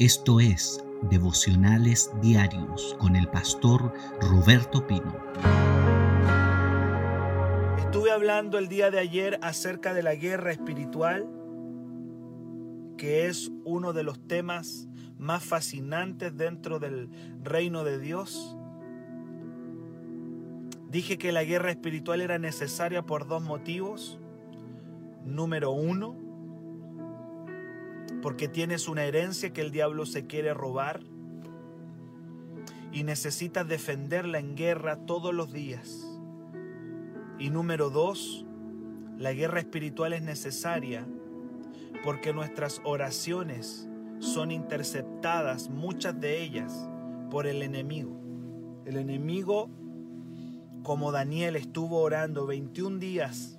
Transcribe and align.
Esto 0.00 0.40
es 0.40 0.84
Devocionales 1.02 2.10
Diarios 2.20 2.96
con 2.98 3.14
el 3.14 3.28
pastor 3.28 3.92
Roberto 4.20 4.84
Pino. 4.88 5.16
Estuve 7.78 8.10
hablando 8.10 8.58
el 8.58 8.66
día 8.66 8.90
de 8.90 8.98
ayer 8.98 9.38
acerca 9.40 9.94
de 9.94 10.02
la 10.02 10.16
guerra 10.16 10.50
espiritual, 10.50 11.28
que 12.96 13.28
es 13.28 13.52
uno 13.64 13.92
de 13.92 14.02
los 14.02 14.18
temas 14.26 14.88
más 15.16 15.44
fascinantes 15.44 16.36
dentro 16.36 16.80
del 16.80 17.08
reino 17.44 17.84
de 17.84 18.00
Dios. 18.00 18.56
Dije 20.90 21.18
que 21.18 21.30
la 21.30 21.44
guerra 21.44 21.70
espiritual 21.70 22.20
era 22.20 22.40
necesaria 22.40 23.02
por 23.02 23.28
dos 23.28 23.44
motivos. 23.44 24.18
Número 25.24 25.70
uno, 25.70 26.23
porque 28.24 28.48
tienes 28.48 28.88
una 28.88 29.04
herencia 29.04 29.52
que 29.52 29.60
el 29.60 29.70
diablo 29.70 30.06
se 30.06 30.26
quiere 30.26 30.54
robar 30.54 31.02
y 32.90 33.02
necesitas 33.02 33.68
defenderla 33.68 34.38
en 34.38 34.56
guerra 34.56 34.96
todos 35.04 35.34
los 35.34 35.52
días. 35.52 36.08
Y 37.38 37.50
número 37.50 37.90
dos, 37.90 38.46
la 39.18 39.34
guerra 39.34 39.60
espiritual 39.60 40.14
es 40.14 40.22
necesaria 40.22 41.06
porque 42.02 42.32
nuestras 42.32 42.80
oraciones 42.84 43.90
son 44.20 44.52
interceptadas, 44.52 45.68
muchas 45.68 46.18
de 46.18 46.42
ellas, 46.42 46.88
por 47.30 47.46
el 47.46 47.60
enemigo. 47.62 48.18
El 48.86 48.96
enemigo, 48.96 49.68
como 50.82 51.12
Daniel 51.12 51.56
estuvo 51.56 52.00
orando 52.00 52.46
21 52.46 53.00
días 53.00 53.58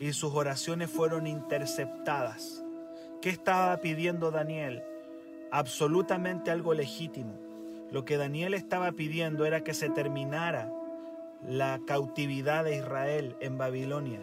y 0.00 0.12
sus 0.14 0.34
oraciones 0.34 0.90
fueron 0.90 1.28
interceptadas 1.28 2.63
¿Qué 3.24 3.30
estaba 3.30 3.74
pidiendo 3.78 4.30
Daniel? 4.30 4.82
Absolutamente 5.50 6.50
algo 6.50 6.74
legítimo. 6.74 7.32
Lo 7.90 8.04
que 8.04 8.18
Daniel 8.18 8.52
estaba 8.52 8.92
pidiendo 8.92 9.46
era 9.46 9.64
que 9.64 9.72
se 9.72 9.88
terminara 9.88 10.70
la 11.48 11.80
cautividad 11.86 12.64
de 12.64 12.76
Israel 12.76 13.34
en 13.40 13.56
Babilonia. 13.56 14.20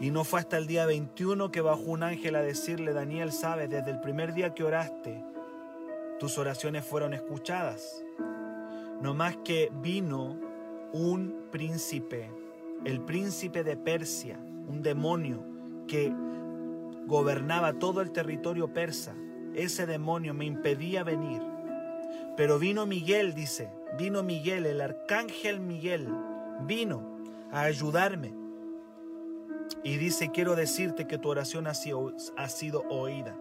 Y 0.00 0.10
no 0.10 0.24
fue 0.24 0.40
hasta 0.40 0.58
el 0.58 0.66
día 0.66 0.84
21 0.86 1.52
que 1.52 1.60
bajó 1.60 1.82
un 1.82 2.02
ángel 2.02 2.34
a 2.34 2.42
decirle, 2.42 2.92
Daniel, 2.92 3.30
sabes, 3.30 3.70
desde 3.70 3.92
el 3.92 4.00
primer 4.00 4.34
día 4.34 4.52
que 4.52 4.64
oraste, 4.64 5.22
tus 6.18 6.38
oraciones 6.38 6.84
fueron 6.84 7.14
escuchadas. 7.14 8.04
No 9.00 9.14
más 9.14 9.36
que 9.44 9.70
vino 9.80 10.40
un 10.92 11.46
príncipe, 11.52 12.32
el 12.84 13.00
príncipe 13.00 13.62
de 13.62 13.76
Persia, 13.76 14.40
un 14.66 14.82
demonio 14.82 15.44
que 15.86 16.12
gobernaba 17.08 17.72
todo 17.72 18.02
el 18.02 18.12
territorio 18.12 18.72
persa. 18.72 19.14
Ese 19.54 19.86
demonio 19.86 20.34
me 20.34 20.44
impedía 20.44 21.02
venir. 21.02 21.42
Pero 22.36 22.58
vino 22.58 22.86
Miguel, 22.86 23.34
dice, 23.34 23.70
vino 23.98 24.22
Miguel, 24.22 24.66
el 24.66 24.80
arcángel 24.80 25.58
Miguel, 25.58 26.06
vino 26.60 27.18
a 27.50 27.62
ayudarme. 27.62 28.32
Y 29.82 29.96
dice, 29.96 30.30
quiero 30.30 30.54
decirte 30.54 31.06
que 31.06 31.18
tu 31.18 31.30
oración 31.30 31.66
ha 31.66 31.74
sido, 31.74 32.12
ha 32.36 32.48
sido 32.48 32.82
oída. 32.88 33.34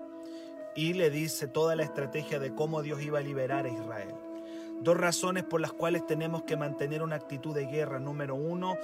Y 0.76 0.94
le 0.94 1.10
dice 1.10 1.48
toda 1.48 1.76
la 1.76 1.84
estrategia 1.84 2.40
de 2.40 2.56
cómo 2.56 2.82
Dios 2.82 3.02
iba 3.02 3.20
a 3.20 3.22
liberar 3.22 3.66
a 3.66 3.70
Israel. 3.70 4.14
Dos 4.82 4.96
razones 4.96 5.44
por 5.44 5.60
las 5.60 5.74
cuales 5.74 6.06
tenemos 6.06 6.44
que 6.44 6.56
mantener 6.56 7.02
una 7.02 7.16
actitud 7.16 7.54
de 7.54 7.66
guerra. 7.66 8.00
Número 8.00 8.36
uno, 8.36 8.78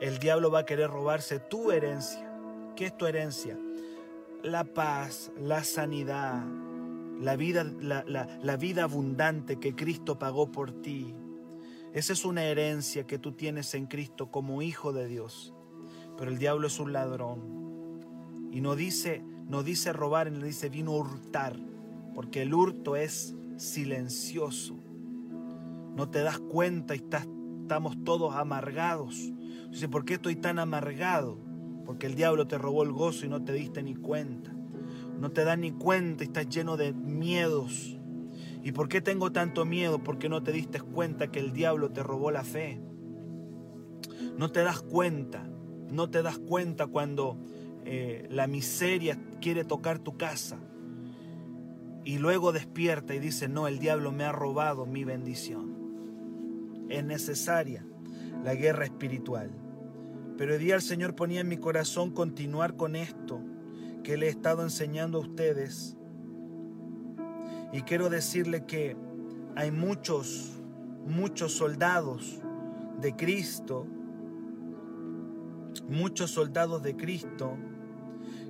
el 0.00 0.18
diablo 0.18 0.50
va 0.50 0.60
a 0.60 0.66
querer 0.66 0.90
robarse 0.90 1.38
tu 1.38 1.70
herencia. 1.70 2.30
¿Qué 2.74 2.86
es 2.86 2.96
tu 2.96 3.06
herencia? 3.06 3.56
La 4.44 4.64
paz, 4.64 5.32
la 5.40 5.64
sanidad, 5.64 6.44
la 7.18 7.34
vida, 7.36 7.64
la, 7.64 8.56
vida 8.56 8.84
abundante 8.84 9.58
que 9.58 9.74
Cristo 9.74 10.18
pagó 10.18 10.52
por 10.52 10.70
ti. 10.82 11.14
Esa 11.94 12.12
es 12.12 12.24
una 12.24 12.44
herencia 12.44 13.06
que 13.06 13.18
tú 13.18 13.32
tienes 13.32 13.74
en 13.74 13.86
Cristo 13.86 14.30
como 14.30 14.60
hijo 14.60 14.92
de 14.92 15.08
Dios. 15.08 15.54
Pero 16.18 16.30
el 16.30 16.38
diablo 16.38 16.66
es 16.66 16.78
un 16.78 16.92
ladrón. 16.92 17.40
Y 18.52 18.60
no 18.60 18.76
dice, 18.76 19.24
no 19.48 19.62
dice 19.62 19.92
robar, 19.92 20.30
no 20.30 20.44
dice 20.44 20.68
vino 20.68 20.92
a 20.92 20.98
hurtar. 20.98 21.56
Porque 22.14 22.42
el 22.42 22.52
hurto 22.52 22.96
es 22.96 23.34
silencioso. 23.56 24.76
No 25.96 26.10
te 26.10 26.22
das 26.22 26.38
cuenta 26.38 26.94
y 26.94 26.98
estamos 27.62 27.96
todos 28.04 28.34
amargados. 28.34 29.32
Dice, 29.70 29.88
¿por 29.88 30.04
qué 30.04 30.14
estoy 30.14 30.36
tan 30.36 30.58
amargado? 30.58 31.38
Porque 31.84 32.06
el 32.06 32.14
diablo 32.14 32.46
te 32.46 32.58
robó 32.58 32.82
el 32.82 32.92
gozo 32.92 33.26
y 33.26 33.28
no 33.28 33.42
te 33.44 33.52
diste 33.52 33.82
ni 33.82 33.94
cuenta. 33.94 34.52
No 35.18 35.30
te 35.30 35.44
das 35.44 35.58
ni 35.58 35.72
cuenta 35.72 36.24
y 36.24 36.26
estás 36.26 36.48
lleno 36.48 36.76
de 36.76 36.92
miedos. 36.92 37.98
¿Y 38.62 38.72
por 38.72 38.88
qué 38.88 39.00
tengo 39.00 39.30
tanto 39.32 39.64
miedo? 39.64 40.02
Porque 40.02 40.28
no 40.28 40.42
te 40.42 40.52
diste 40.52 40.80
cuenta 40.80 41.30
que 41.30 41.40
el 41.40 41.52
diablo 41.52 41.90
te 41.90 42.02
robó 42.02 42.30
la 42.30 42.44
fe. 42.44 42.80
No 44.38 44.50
te 44.50 44.62
das 44.62 44.80
cuenta, 44.80 45.46
no 45.90 46.10
te 46.10 46.22
das 46.22 46.38
cuenta 46.38 46.86
cuando 46.86 47.38
eh, 47.84 48.26
la 48.30 48.46
miseria 48.46 49.18
quiere 49.40 49.64
tocar 49.64 49.98
tu 49.98 50.16
casa. 50.16 50.58
Y 52.04 52.18
luego 52.18 52.52
despierta 52.52 53.14
y 53.14 53.18
dice, 53.18 53.48
no, 53.48 53.68
el 53.68 53.78
diablo 53.78 54.12
me 54.12 54.24
ha 54.24 54.32
robado 54.32 54.86
mi 54.86 55.04
bendición. 55.04 56.86
Es 56.88 57.04
necesaria 57.04 57.86
la 58.42 58.54
guerra 58.54 58.84
espiritual. 58.84 59.50
Pero 60.36 60.54
hoy 60.54 60.58
día 60.58 60.74
el 60.74 60.82
Señor 60.82 61.14
ponía 61.14 61.40
en 61.40 61.48
mi 61.48 61.58
corazón 61.58 62.10
continuar 62.10 62.76
con 62.76 62.96
esto 62.96 63.40
que 64.02 64.16
le 64.16 64.26
he 64.26 64.28
estado 64.28 64.62
enseñando 64.62 65.18
a 65.18 65.20
ustedes. 65.22 65.96
Y 67.72 67.82
quiero 67.82 68.10
decirle 68.10 68.66
que 68.66 68.96
hay 69.54 69.70
muchos, 69.70 70.52
muchos 71.06 71.52
soldados 71.52 72.40
de 73.00 73.14
Cristo, 73.14 73.86
muchos 75.88 76.32
soldados 76.32 76.82
de 76.82 76.96
Cristo 76.96 77.56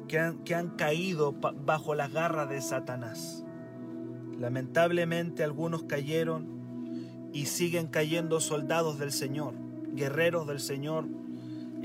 que 0.09 0.19
han, 0.19 0.39
que 0.45 0.55
han 0.55 0.71
caído 0.71 1.33
bajo 1.33 1.95
las 1.95 2.13
garras 2.13 2.49
de 2.49 2.63
Satanás. 2.63 3.45
Lamentablemente 4.39 5.45
algunos 5.45 5.85
cayeron 5.85 7.31
y 7.33 7.47
siguen 7.47 7.89
cayendo 7.89 8.41
soldados 8.41 8.99
del 8.99 9.13
Señor, 9.13 9.55
guerreros 9.95 10.47
del 10.47 10.61
Señor, 10.61 11.07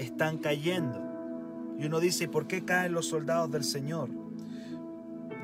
están 0.02 0.38
cayendo. 0.38 1.02
Y 1.78 1.86
uno 1.86 2.00
dice, 2.00 2.28
¿por 2.28 2.48
qué 2.48 2.66
caen 2.66 2.94
los 2.94 3.08
soldados 3.08 3.52
del 3.52 3.64
Señor? 3.64 4.10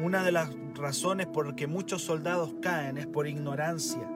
Una 0.02 0.24
de 0.24 0.32
las 0.32 0.50
razones 0.74 1.28
por 1.28 1.46
las 1.46 1.56
que 1.56 1.68
muchos 1.68 2.02
soldados 2.02 2.56
caen 2.62 2.98
es 2.98 3.08
por 3.08 3.28
ignorancia, 3.28 4.10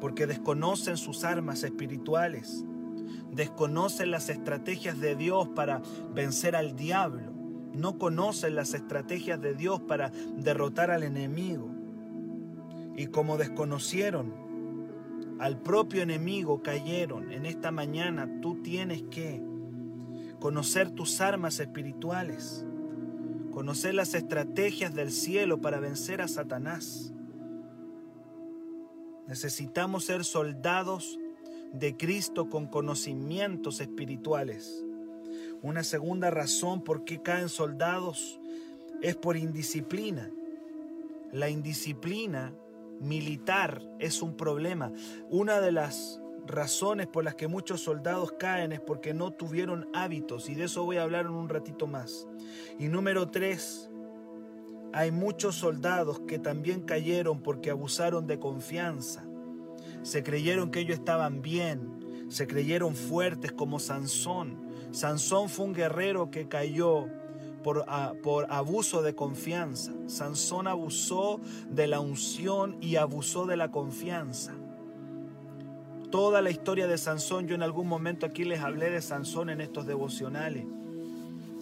porque 0.00 0.26
desconocen 0.26 0.96
sus 0.96 1.22
armas 1.22 1.62
espirituales, 1.62 2.64
desconocen 3.30 4.10
las 4.10 4.28
estrategias 4.28 4.98
de 4.98 5.14
Dios 5.14 5.48
para 5.54 5.80
vencer 6.12 6.56
al 6.56 6.74
diablo, 6.74 7.32
no 7.72 7.98
conocen 7.98 8.56
las 8.56 8.74
estrategias 8.74 9.40
de 9.40 9.54
Dios 9.54 9.80
para 9.80 10.10
derrotar 10.36 10.90
al 10.90 11.04
enemigo. 11.04 11.70
Y 12.96 13.06
como 13.06 13.36
desconocieron 13.36 14.48
al 15.38 15.60
propio 15.62 16.02
enemigo, 16.02 16.62
cayeron. 16.62 17.30
En 17.30 17.46
esta 17.46 17.70
mañana 17.70 18.28
tú 18.40 18.56
tienes 18.62 19.02
que 19.04 19.40
conocer 20.40 20.90
tus 20.90 21.20
armas 21.20 21.60
espirituales, 21.60 22.64
conocer 23.52 23.94
las 23.94 24.14
estrategias 24.14 24.94
del 24.94 25.10
cielo 25.10 25.60
para 25.60 25.80
vencer 25.80 26.20
a 26.20 26.28
Satanás. 26.28 27.12
Necesitamos 29.26 30.04
ser 30.04 30.24
soldados 30.24 31.18
de 31.72 31.96
Cristo 31.96 32.48
con 32.48 32.66
conocimientos 32.66 33.80
espirituales. 33.80 34.84
Una 35.60 35.82
segunda 35.82 36.30
razón 36.30 36.82
por 36.82 37.04
qué 37.04 37.20
caen 37.20 37.48
soldados 37.48 38.40
es 39.02 39.16
por 39.16 39.36
indisciplina. 39.36 40.30
La 41.32 41.50
indisciplina 41.50 42.54
militar 43.00 43.82
es 43.98 44.22
un 44.22 44.36
problema. 44.36 44.92
Una 45.30 45.60
de 45.60 45.72
las 45.72 46.20
razones 46.48 47.06
por 47.06 47.24
las 47.24 47.34
que 47.34 47.46
muchos 47.46 47.82
soldados 47.82 48.32
caen 48.32 48.72
es 48.72 48.80
porque 48.80 49.14
no 49.14 49.32
tuvieron 49.32 49.88
hábitos 49.94 50.48
y 50.48 50.54
de 50.54 50.64
eso 50.64 50.84
voy 50.84 50.96
a 50.96 51.02
hablar 51.02 51.26
en 51.26 51.32
un 51.32 51.48
ratito 51.48 51.86
más. 51.86 52.26
Y 52.78 52.88
número 52.88 53.28
tres, 53.28 53.90
hay 54.92 55.10
muchos 55.10 55.56
soldados 55.56 56.20
que 56.20 56.38
también 56.38 56.80
cayeron 56.82 57.40
porque 57.40 57.70
abusaron 57.70 58.26
de 58.26 58.38
confianza. 58.38 59.24
Se 60.02 60.22
creyeron 60.22 60.70
que 60.70 60.80
ellos 60.80 60.98
estaban 60.98 61.42
bien, 61.42 62.26
se 62.28 62.46
creyeron 62.46 62.94
fuertes 62.94 63.52
como 63.52 63.78
Sansón. 63.78 64.68
Sansón 64.90 65.48
fue 65.48 65.66
un 65.66 65.74
guerrero 65.74 66.30
que 66.30 66.48
cayó 66.48 67.06
por, 67.62 67.84
por, 68.22 68.50
abuso 68.50 69.02
de 69.02 69.14
confianza. 69.14 69.92
Sansón 70.06 70.66
abusó 70.66 71.40
de 71.68 71.86
la 71.86 72.00
unción 72.00 72.78
y 72.80 72.96
abusó 72.96 73.46
de 73.46 73.56
la 73.56 73.70
confianza 73.70 74.54
toda 76.10 76.42
la 76.42 76.50
historia 76.50 76.86
de 76.86 76.98
Sansón. 76.98 77.46
Yo 77.46 77.54
en 77.54 77.62
algún 77.62 77.88
momento 77.88 78.26
aquí 78.26 78.44
les 78.44 78.60
hablé 78.60 78.90
de 78.90 79.02
Sansón 79.02 79.50
en 79.50 79.60
estos 79.60 79.86
devocionales. 79.86 80.64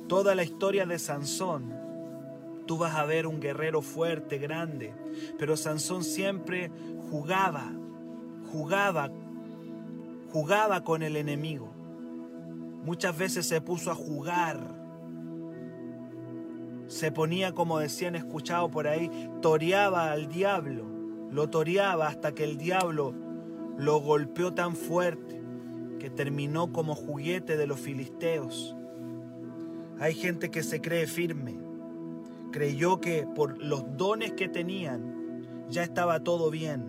Toda 0.09 0.35
la 0.35 0.45
historia 0.45 0.87
de 0.87 0.99
Sansón 0.99 1.75
tú 2.67 2.79
vas 2.79 2.95
a 2.95 3.05
ver 3.05 3.27
un 3.27 3.41
guerrero 3.41 3.81
fuerte, 3.81 4.39
grande. 4.39 4.93
Pero 5.39 5.57
Sansón 5.57 6.05
siempre 6.05 6.71
jugaba, 7.11 7.73
jugaba, 8.53 9.11
jugaba 10.33 10.85
con 10.85 11.03
el 11.03 11.17
enemigo. 11.17 11.73
Muchas 12.85 13.17
veces 13.17 13.47
se 13.47 13.61
puso 13.61 13.91
a 13.91 13.95
jugar. 13.95 14.59
Se 16.87 17.11
ponía, 17.11 17.53
como 17.53 17.81
decían 17.81 18.15
escuchado 18.15 18.71
por 18.71 18.87
ahí, 18.87 19.11
toreaba 19.43 20.13
al 20.13 20.29
diablo. 20.29 20.85
Lo 21.33 21.51
toreaba 21.51 22.07
hasta 22.07 22.33
que 22.33 22.45
el 22.45 22.59
diablo 22.59 23.26
lo 23.79 24.01
golpeó 24.01 24.55
tan 24.55 24.75
fuerte 24.75 25.41
que 25.99 26.11
terminó 26.11 26.73
como 26.73 26.95
juguete 26.95 27.57
de 27.57 27.67
los 27.67 27.81
filisteos. 27.81 28.77
Hay 29.99 30.15
gente 30.15 30.51
que 30.51 30.63
se 30.63 30.81
cree 30.81 31.07
firme. 31.07 31.59
Creyó 32.53 33.01
que 33.01 33.27
por 33.27 33.63
los 33.63 33.97
dones 33.97 34.33
que 34.33 34.49
tenían 34.49 35.45
ya 35.69 35.83
estaba 35.83 36.21
todo 36.21 36.51
bien. 36.51 36.87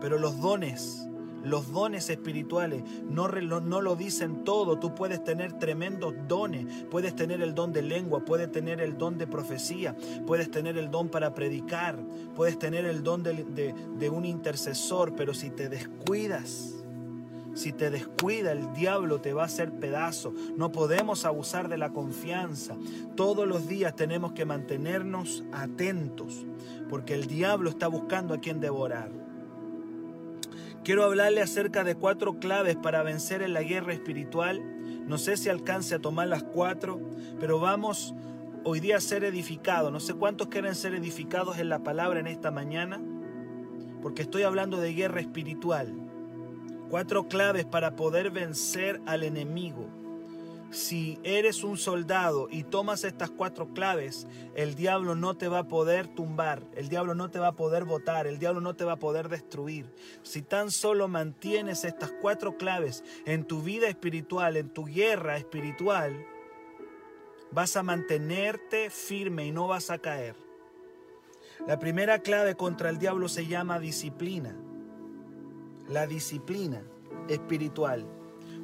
Pero 0.00 0.18
los 0.18 0.40
dones, 0.40 1.07
los 1.44 1.72
dones 1.72 2.10
espirituales 2.10 2.82
no, 3.08 3.28
no, 3.28 3.80
lo 3.80 3.96
dicen 3.96 4.44
todo. 4.44 4.78
Tú 4.78 4.94
puedes 4.94 5.22
tener 5.22 5.52
tremendos 5.54 6.14
dones. 6.26 6.66
Puedes 6.90 7.14
tener 7.14 7.42
el 7.42 7.54
don 7.54 7.72
de 7.72 7.82
lengua, 7.82 8.24
puedes 8.24 8.50
tener 8.50 8.80
el 8.80 8.98
don 8.98 9.18
de 9.18 9.26
profecía, 9.26 9.96
puedes 10.26 10.50
tener 10.50 10.76
el 10.78 10.90
don 10.90 11.08
para 11.08 11.34
predicar, 11.34 11.98
puedes 12.34 12.58
tener 12.58 12.84
el 12.84 13.02
don 13.02 13.22
de, 13.22 13.74
de 13.98 14.10
un 14.10 14.24
intercesor. 14.24 15.14
Pero 15.14 15.34
si 15.34 15.50
te 15.50 15.68
descuidas, 15.68 16.78
si 17.58 17.72
te 17.72 17.90
descuida, 17.90 18.52
el 18.52 18.72
diablo 18.72 19.20
te 19.20 19.32
va 19.32 19.42
a 19.42 19.46
hacer 19.46 19.72
pedazo. 19.72 20.32
No 20.56 20.70
podemos 20.70 21.24
abusar 21.24 21.68
de 21.68 21.76
la 21.76 21.90
confianza. 21.90 22.76
Todos 23.16 23.48
los 23.48 23.66
días 23.66 23.96
tenemos 23.96 24.32
que 24.32 24.44
mantenernos 24.44 25.42
atentos, 25.52 26.46
porque 26.88 27.14
el 27.14 27.26
diablo 27.26 27.68
está 27.68 27.88
buscando 27.88 28.32
a 28.32 28.38
quien 28.38 28.60
devorar. 28.60 29.27
Quiero 30.84 31.04
hablarle 31.04 31.42
acerca 31.42 31.84
de 31.84 31.94
cuatro 31.94 32.38
claves 32.38 32.76
para 32.76 33.02
vencer 33.02 33.42
en 33.42 33.52
la 33.52 33.62
guerra 33.62 33.92
espiritual. 33.92 34.62
No 35.06 35.18
sé 35.18 35.36
si 35.36 35.48
alcance 35.48 35.94
a 35.94 35.98
tomar 35.98 36.28
las 36.28 36.44
cuatro, 36.44 37.00
pero 37.38 37.60
vamos 37.60 38.14
hoy 38.64 38.80
día 38.80 38.96
a 38.96 39.00
ser 39.00 39.24
edificados. 39.24 39.92
No 39.92 40.00
sé 40.00 40.14
cuántos 40.14 40.48
quieren 40.48 40.74
ser 40.74 40.94
edificados 40.94 41.58
en 41.58 41.68
la 41.68 41.80
palabra 41.80 42.20
en 42.20 42.26
esta 42.26 42.50
mañana, 42.50 43.00
porque 44.02 44.22
estoy 44.22 44.42
hablando 44.42 44.78
de 44.78 44.94
guerra 44.94 45.20
espiritual. 45.20 45.94
Cuatro 46.88 47.28
claves 47.28 47.66
para 47.66 47.96
poder 47.96 48.30
vencer 48.30 49.02
al 49.06 49.22
enemigo. 49.24 49.97
Si 50.70 51.18
eres 51.22 51.64
un 51.64 51.78
soldado 51.78 52.48
y 52.50 52.62
tomas 52.62 53.04
estas 53.04 53.30
cuatro 53.30 53.72
claves, 53.72 54.26
el 54.54 54.74
diablo 54.74 55.14
no 55.14 55.36
te 55.36 55.48
va 55.48 55.60
a 55.60 55.68
poder 55.68 56.08
tumbar, 56.08 56.62
el 56.76 56.88
diablo 56.88 57.14
no 57.14 57.30
te 57.30 57.38
va 57.38 57.48
a 57.48 57.56
poder 57.56 57.84
votar, 57.84 58.26
el 58.26 58.38
diablo 58.38 58.60
no 58.60 58.76
te 58.76 58.84
va 58.84 58.92
a 58.92 58.98
poder 58.98 59.28
destruir. 59.28 59.92
Si 60.22 60.42
tan 60.42 60.70
solo 60.70 61.08
mantienes 61.08 61.84
estas 61.84 62.12
cuatro 62.20 62.56
claves 62.56 63.02
en 63.24 63.44
tu 63.44 63.62
vida 63.62 63.88
espiritual, 63.88 64.56
en 64.56 64.68
tu 64.68 64.84
guerra 64.84 65.38
espiritual, 65.38 66.26
vas 67.50 67.76
a 67.76 67.82
mantenerte 67.82 68.90
firme 68.90 69.46
y 69.46 69.52
no 69.52 69.68
vas 69.68 69.90
a 69.90 69.98
caer. 69.98 70.36
La 71.66 71.78
primera 71.78 72.20
clave 72.20 72.54
contra 72.54 72.90
el 72.90 72.98
diablo 72.98 73.28
se 73.28 73.46
llama 73.46 73.78
disciplina 73.78 74.54
la 75.88 76.06
disciplina 76.06 76.82
espiritual. 77.28 78.06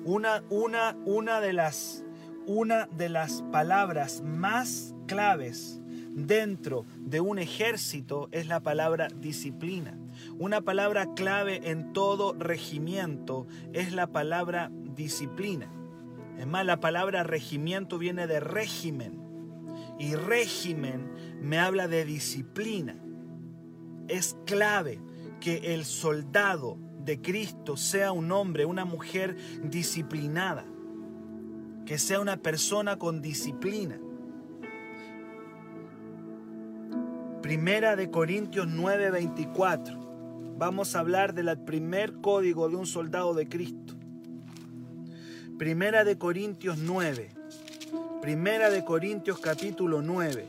Una, 0.04 0.42
una, 0.50 0.96
una, 1.06 1.40
de 1.40 1.52
las, 1.54 2.04
una 2.46 2.86
de 2.86 3.08
las 3.08 3.42
palabras 3.50 4.22
más 4.22 4.94
claves 5.06 5.80
dentro 6.14 6.84
de 6.98 7.20
un 7.20 7.38
ejército 7.38 8.28
es 8.30 8.46
la 8.46 8.60
palabra 8.60 9.08
disciplina. 9.08 9.98
Una 10.38 10.60
palabra 10.60 11.14
clave 11.14 11.70
en 11.70 11.92
todo 11.92 12.34
regimiento 12.34 13.46
es 13.72 13.92
la 13.92 14.06
palabra 14.08 14.70
disciplina. 14.94 15.70
Es 16.38 16.46
más, 16.46 16.66
la 16.66 16.80
palabra 16.80 17.22
regimiento 17.22 17.98
viene 17.98 18.26
de 18.26 18.40
régimen. 18.40 19.20
Y 19.98 20.14
régimen 20.14 21.10
me 21.40 21.58
habla 21.58 21.88
de 21.88 22.04
disciplina. 22.04 22.96
Es 24.08 24.36
clave 24.44 25.00
que 25.40 25.74
el 25.74 25.84
soldado 25.84 26.78
de 27.04 27.20
Cristo 27.20 27.76
sea 27.76 28.12
un 28.12 28.32
hombre, 28.32 28.64
una 28.64 28.84
mujer 28.84 29.36
disciplinada, 29.62 30.64
que 31.84 31.98
sea 31.98 32.20
una 32.20 32.38
persona 32.38 32.98
con 32.98 33.20
disciplina. 33.20 33.98
Primera 37.42 37.94
de 37.94 38.10
Corintios 38.10 38.66
9:24. 38.66 40.56
Vamos 40.56 40.96
a 40.96 41.00
hablar 41.00 41.34
del 41.34 41.58
primer 41.58 42.14
código 42.14 42.70
de 42.70 42.76
un 42.76 42.86
soldado 42.86 43.34
de 43.34 43.48
Cristo. 43.48 43.94
Primera 45.58 46.04
de 46.04 46.16
Corintios 46.16 46.78
9. 46.78 47.30
Primera 48.22 48.70
de 48.70 48.84
Corintios 48.84 49.38
capítulo 49.40 50.00
9. 50.00 50.46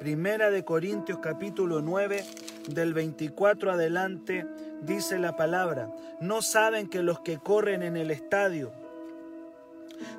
Primera 0.00 0.50
de 0.50 0.64
Corintios 0.64 1.20
capítulo 1.20 1.80
9 1.80 2.24
del 2.68 2.92
24 2.92 3.70
adelante 3.70 4.46
dice 4.82 5.18
la 5.18 5.36
palabra, 5.36 5.90
no 6.20 6.42
saben 6.42 6.88
que 6.88 7.02
los 7.02 7.20
que 7.20 7.38
corren 7.38 7.82
en 7.82 7.96
el 7.96 8.10
estadio, 8.10 8.72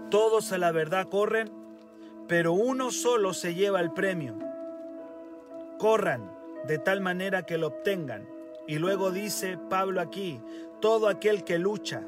todos 0.10 0.52
a 0.52 0.58
la 0.58 0.72
verdad 0.72 1.08
corren, 1.08 1.50
pero 2.28 2.54
uno 2.54 2.92
solo 2.92 3.34
se 3.34 3.56
lleva 3.56 3.80
el 3.80 3.92
premio. 3.92 4.36
Corran 5.78 6.32
de 6.66 6.78
tal 6.78 7.02
manera 7.02 7.44
que 7.44 7.58
lo 7.58 7.68
obtengan. 7.68 8.28
Y 8.68 8.80
luego 8.80 9.12
dice 9.12 9.58
Pablo 9.70 10.02
aquí, 10.02 10.42
todo 10.82 11.08
aquel 11.08 11.44
que 11.44 11.58
lucha, 11.58 12.04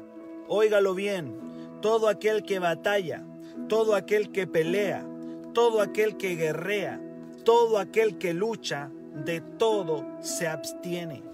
óigalo 0.48 0.94
bien, 0.94 1.78
todo 1.80 2.08
aquel 2.08 2.42
que 2.42 2.58
batalla, 2.58 3.22
todo 3.68 3.94
aquel 3.94 4.30
que 4.30 4.46
pelea, 4.46 5.04
todo 5.54 5.80
aquel 5.80 6.16
que 6.16 6.36
guerrea, 6.36 7.00
todo 7.44 7.78
aquel 7.78 8.18
que 8.18 8.34
lucha, 8.34 8.90
de 9.24 9.40
todo 9.40 10.06
se 10.20 10.46
abstiene. 10.46 11.29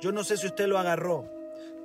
Yo 0.00 0.12
no 0.12 0.24
sé 0.24 0.36
si 0.36 0.46
usted 0.46 0.66
lo 0.66 0.78
agarró. 0.78 1.24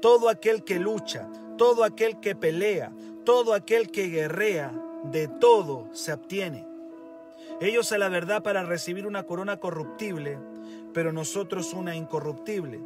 Todo 0.01 0.29
aquel 0.29 0.63
que 0.63 0.79
lucha, 0.79 1.27
todo 1.57 1.83
aquel 1.83 2.19
que 2.19 2.35
pelea, 2.35 2.91
todo 3.23 3.53
aquel 3.53 3.91
que 3.91 4.07
guerrea, 4.07 4.71
de 5.03 5.27
todo 5.27 5.88
se 5.94 6.12
abstiene. 6.12 6.65
Ellos 7.62 7.91
a 7.91 7.97
la 7.97 8.09
verdad 8.09 8.44
para 8.44 8.63
recibir 8.63 9.06
una 9.06 9.23
corona 9.23 9.57
corruptible, 9.57 10.38
pero 10.93 11.12
nosotros 11.12 11.74
una 11.74 11.95
incorruptible. 11.95 12.79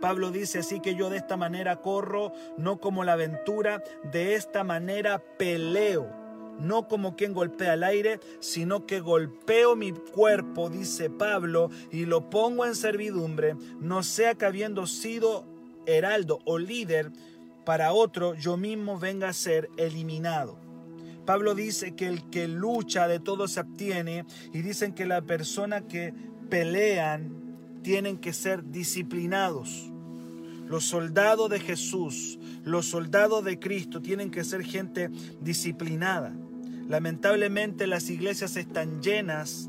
Pablo 0.00 0.30
dice 0.30 0.58
así 0.58 0.80
que 0.80 0.94
yo 0.94 1.10
de 1.10 1.18
esta 1.18 1.36
manera 1.36 1.76
corro, 1.76 2.32
no 2.56 2.78
como 2.78 3.04
la 3.04 3.12
aventura, 3.12 3.82
de 4.02 4.34
esta 4.34 4.64
manera 4.64 5.22
peleo 5.38 6.21
no 6.60 6.88
como 6.88 7.16
quien 7.16 7.32
golpea 7.32 7.74
el 7.74 7.84
aire, 7.84 8.20
sino 8.40 8.86
que 8.86 9.00
golpeo 9.00 9.76
mi 9.76 9.92
cuerpo, 9.92 10.70
dice 10.70 11.10
Pablo, 11.10 11.70
y 11.90 12.04
lo 12.04 12.30
pongo 12.30 12.64
en 12.66 12.74
servidumbre, 12.74 13.56
no 13.80 14.02
sea 14.02 14.34
que 14.34 14.46
habiendo 14.46 14.86
sido 14.86 15.44
heraldo 15.86 16.40
o 16.44 16.58
líder 16.58 17.10
para 17.64 17.92
otro, 17.92 18.34
yo 18.34 18.56
mismo 18.56 18.98
venga 18.98 19.28
a 19.28 19.32
ser 19.32 19.68
eliminado. 19.76 20.58
Pablo 21.24 21.54
dice 21.54 21.94
que 21.94 22.08
el 22.08 22.28
que 22.30 22.48
lucha 22.48 23.06
de 23.06 23.20
todo 23.20 23.46
se 23.46 23.60
obtiene 23.60 24.24
y 24.52 24.62
dicen 24.62 24.92
que 24.92 25.06
la 25.06 25.22
persona 25.22 25.86
que 25.86 26.12
pelean 26.50 27.80
tienen 27.82 28.18
que 28.18 28.32
ser 28.32 28.70
disciplinados. 28.70 29.91
Los 30.72 30.84
soldados 30.84 31.50
de 31.50 31.60
Jesús, 31.60 32.38
los 32.64 32.86
soldados 32.86 33.44
de 33.44 33.58
Cristo 33.58 34.00
tienen 34.00 34.30
que 34.30 34.42
ser 34.42 34.64
gente 34.64 35.10
disciplinada. 35.38 36.34
Lamentablemente 36.88 37.86
las 37.86 38.08
iglesias 38.08 38.56
están 38.56 39.02
llenas 39.02 39.68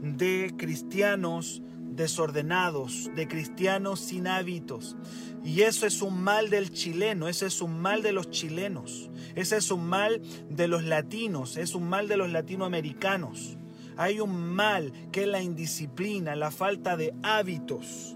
de 0.00 0.54
cristianos 0.56 1.64
desordenados, 1.96 3.10
de 3.16 3.26
cristianos 3.26 3.98
sin 3.98 4.28
hábitos. 4.28 4.96
Y 5.44 5.62
eso 5.62 5.84
es 5.84 6.00
un 6.00 6.22
mal 6.22 6.48
del 6.48 6.70
chileno, 6.70 7.26
ese 7.26 7.46
es 7.46 7.60
un 7.60 7.80
mal 7.80 8.04
de 8.04 8.12
los 8.12 8.30
chilenos, 8.30 9.10
ese 9.34 9.56
es 9.56 9.72
un 9.72 9.84
mal 9.88 10.22
de 10.48 10.68
los 10.68 10.84
latinos, 10.84 11.56
es 11.56 11.74
un 11.74 11.88
mal 11.88 12.06
de 12.06 12.18
los 12.18 12.30
latinoamericanos. 12.30 13.58
Hay 13.96 14.20
un 14.20 14.54
mal 14.54 14.92
que 15.10 15.22
es 15.22 15.28
la 15.28 15.42
indisciplina, 15.42 16.36
la 16.36 16.52
falta 16.52 16.96
de 16.96 17.14
hábitos. 17.24 18.15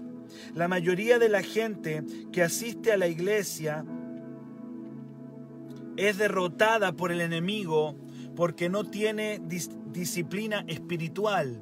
La 0.55 0.67
mayoría 0.67 1.19
de 1.19 1.29
la 1.29 1.43
gente 1.43 2.03
que 2.31 2.43
asiste 2.43 2.91
a 2.91 2.97
la 2.97 3.07
iglesia 3.07 3.85
es 5.97 6.17
derrotada 6.17 6.93
por 6.93 7.11
el 7.11 7.21
enemigo 7.21 7.95
porque 8.35 8.69
no 8.69 8.85
tiene 8.85 9.41
disciplina 9.91 10.63
espiritual. 10.67 11.61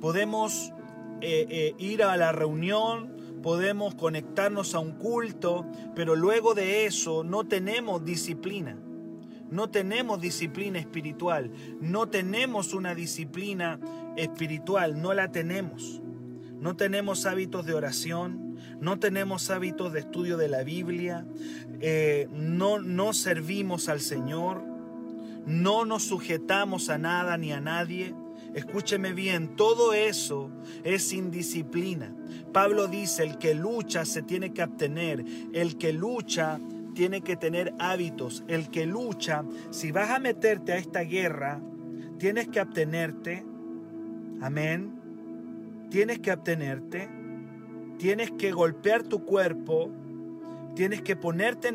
Podemos 0.00 0.72
eh, 1.20 1.46
eh, 1.48 1.74
ir 1.78 2.02
a 2.02 2.16
la 2.16 2.32
reunión, 2.32 3.40
podemos 3.42 3.94
conectarnos 3.94 4.74
a 4.74 4.80
un 4.80 4.92
culto, 4.92 5.66
pero 5.94 6.14
luego 6.14 6.54
de 6.54 6.86
eso 6.86 7.24
no 7.24 7.46
tenemos 7.46 8.04
disciplina. 8.04 8.76
no 9.50 9.70
tenemos 9.70 10.20
disciplina 10.20 10.78
espiritual, 10.78 11.50
no 11.80 12.08
tenemos 12.08 12.74
una 12.74 12.94
disciplina 12.94 13.80
espiritual, 14.14 15.00
no 15.00 15.14
la 15.14 15.32
tenemos. 15.32 16.02
No 16.60 16.76
tenemos 16.76 17.26
hábitos 17.26 17.66
de 17.66 17.74
oración, 17.74 18.56
no 18.80 18.98
tenemos 18.98 19.50
hábitos 19.50 19.92
de 19.92 20.00
estudio 20.00 20.36
de 20.36 20.48
la 20.48 20.62
Biblia, 20.62 21.26
eh, 21.80 22.28
no, 22.32 22.80
no 22.80 23.12
servimos 23.12 23.88
al 23.88 24.00
Señor, 24.00 24.64
no 25.46 25.84
nos 25.84 26.04
sujetamos 26.04 26.88
a 26.88 26.98
nada 26.98 27.36
ni 27.38 27.52
a 27.52 27.60
nadie. 27.60 28.14
Escúcheme 28.54 29.12
bien, 29.12 29.56
todo 29.56 29.92
eso 29.92 30.50
es 30.82 31.12
indisciplina. 31.12 32.14
Pablo 32.52 32.88
dice, 32.88 33.22
el 33.22 33.38
que 33.38 33.54
lucha 33.54 34.04
se 34.04 34.22
tiene 34.22 34.52
que 34.52 34.62
abstener, 34.62 35.24
el 35.52 35.78
que 35.78 35.92
lucha 35.92 36.58
tiene 36.94 37.20
que 37.20 37.36
tener 37.36 37.74
hábitos, 37.78 38.42
el 38.48 38.70
que 38.70 38.84
lucha, 38.84 39.44
si 39.70 39.92
vas 39.92 40.10
a 40.10 40.18
meterte 40.18 40.72
a 40.72 40.78
esta 40.78 41.00
guerra, 41.00 41.60
tienes 42.18 42.48
que 42.48 42.58
abstenerte, 42.58 43.44
amén, 44.40 44.97
tienes 45.90 46.18
que 46.18 46.30
abstenerte, 46.30 47.08
tienes 47.98 48.30
que 48.32 48.52
golpear 48.52 49.02
tu 49.02 49.24
cuerpo, 49.24 49.90
tienes 50.74 51.02
que 51.02 51.16
ponerte 51.16 51.72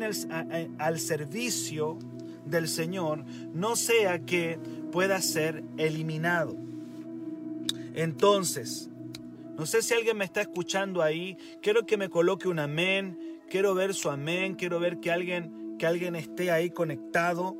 al 0.78 0.98
servicio 0.98 1.98
del 2.44 2.68
Señor, 2.68 3.24
no 3.52 3.76
sea 3.76 4.20
que 4.20 4.58
pueda 4.92 5.20
ser 5.20 5.64
eliminado. 5.76 6.56
Entonces, 7.94 8.90
no 9.56 9.66
sé 9.66 9.82
si 9.82 9.94
alguien 9.94 10.16
me 10.16 10.24
está 10.24 10.40
escuchando 10.40 11.02
ahí, 11.02 11.36
quiero 11.62 11.86
que 11.86 11.96
me 11.96 12.08
coloque 12.08 12.48
un 12.48 12.58
amén, 12.58 13.40
quiero 13.48 13.74
ver 13.74 13.94
su 13.94 14.10
amén, 14.10 14.54
quiero 14.54 14.80
ver 14.80 14.98
que 14.98 15.12
alguien, 15.12 15.76
que 15.78 15.86
alguien 15.86 16.16
esté 16.16 16.50
ahí 16.50 16.70
conectado. 16.70 17.56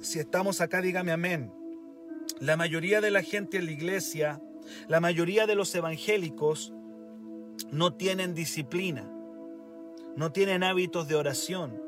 Si 0.00 0.18
estamos 0.18 0.60
acá, 0.60 0.82
dígame 0.82 1.12
amén. 1.12 1.52
La 2.40 2.56
mayoría 2.56 3.00
de 3.00 3.10
la 3.10 3.22
gente 3.22 3.58
en 3.58 3.66
la 3.66 3.72
iglesia, 3.72 4.40
la 4.88 5.00
mayoría 5.00 5.46
de 5.46 5.54
los 5.54 5.74
evangélicos 5.74 6.72
no 7.70 7.94
tienen 7.94 8.34
disciplina, 8.34 9.10
no 10.16 10.32
tienen 10.32 10.62
hábitos 10.62 11.08
de 11.08 11.14
oración, 11.14 11.85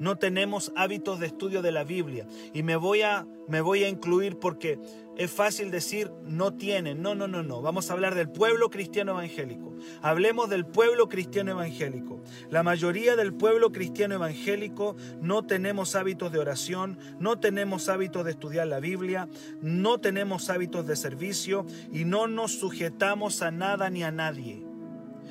no 0.00 0.16
tenemos 0.16 0.72
hábitos 0.76 1.20
de 1.20 1.26
estudio 1.26 1.60
de 1.62 1.72
la 1.72 1.84
Biblia. 1.84 2.26
Y 2.54 2.62
me 2.62 2.74
voy 2.74 3.02
a, 3.02 3.26
me 3.46 3.60
voy 3.60 3.84
a 3.84 3.88
incluir 3.88 4.38
porque 4.38 4.80
es 5.18 5.30
fácil 5.30 5.70
decir 5.70 6.10
no 6.24 6.54
tienen. 6.54 7.02
No, 7.02 7.14
no, 7.14 7.28
no, 7.28 7.42
no. 7.42 7.60
Vamos 7.60 7.90
a 7.90 7.92
hablar 7.92 8.14
del 8.14 8.30
pueblo 8.30 8.70
cristiano 8.70 9.12
evangélico. 9.12 9.74
Hablemos 10.00 10.48
del 10.48 10.64
pueblo 10.64 11.10
cristiano 11.10 11.50
evangélico. 11.50 12.22
La 12.48 12.62
mayoría 12.62 13.14
del 13.14 13.34
pueblo 13.34 13.72
cristiano 13.72 14.14
evangélico 14.14 14.96
no 15.20 15.44
tenemos 15.44 15.94
hábitos 15.94 16.32
de 16.32 16.38
oración, 16.38 16.98
no 17.18 17.38
tenemos 17.38 17.90
hábitos 17.90 18.24
de 18.24 18.30
estudiar 18.30 18.68
la 18.68 18.80
Biblia, 18.80 19.28
no 19.60 19.98
tenemos 19.98 20.48
hábitos 20.48 20.86
de 20.86 20.96
servicio 20.96 21.66
y 21.92 22.06
no 22.06 22.26
nos 22.26 22.52
sujetamos 22.58 23.42
a 23.42 23.50
nada 23.50 23.90
ni 23.90 24.02
a 24.02 24.10
nadie. 24.10 24.64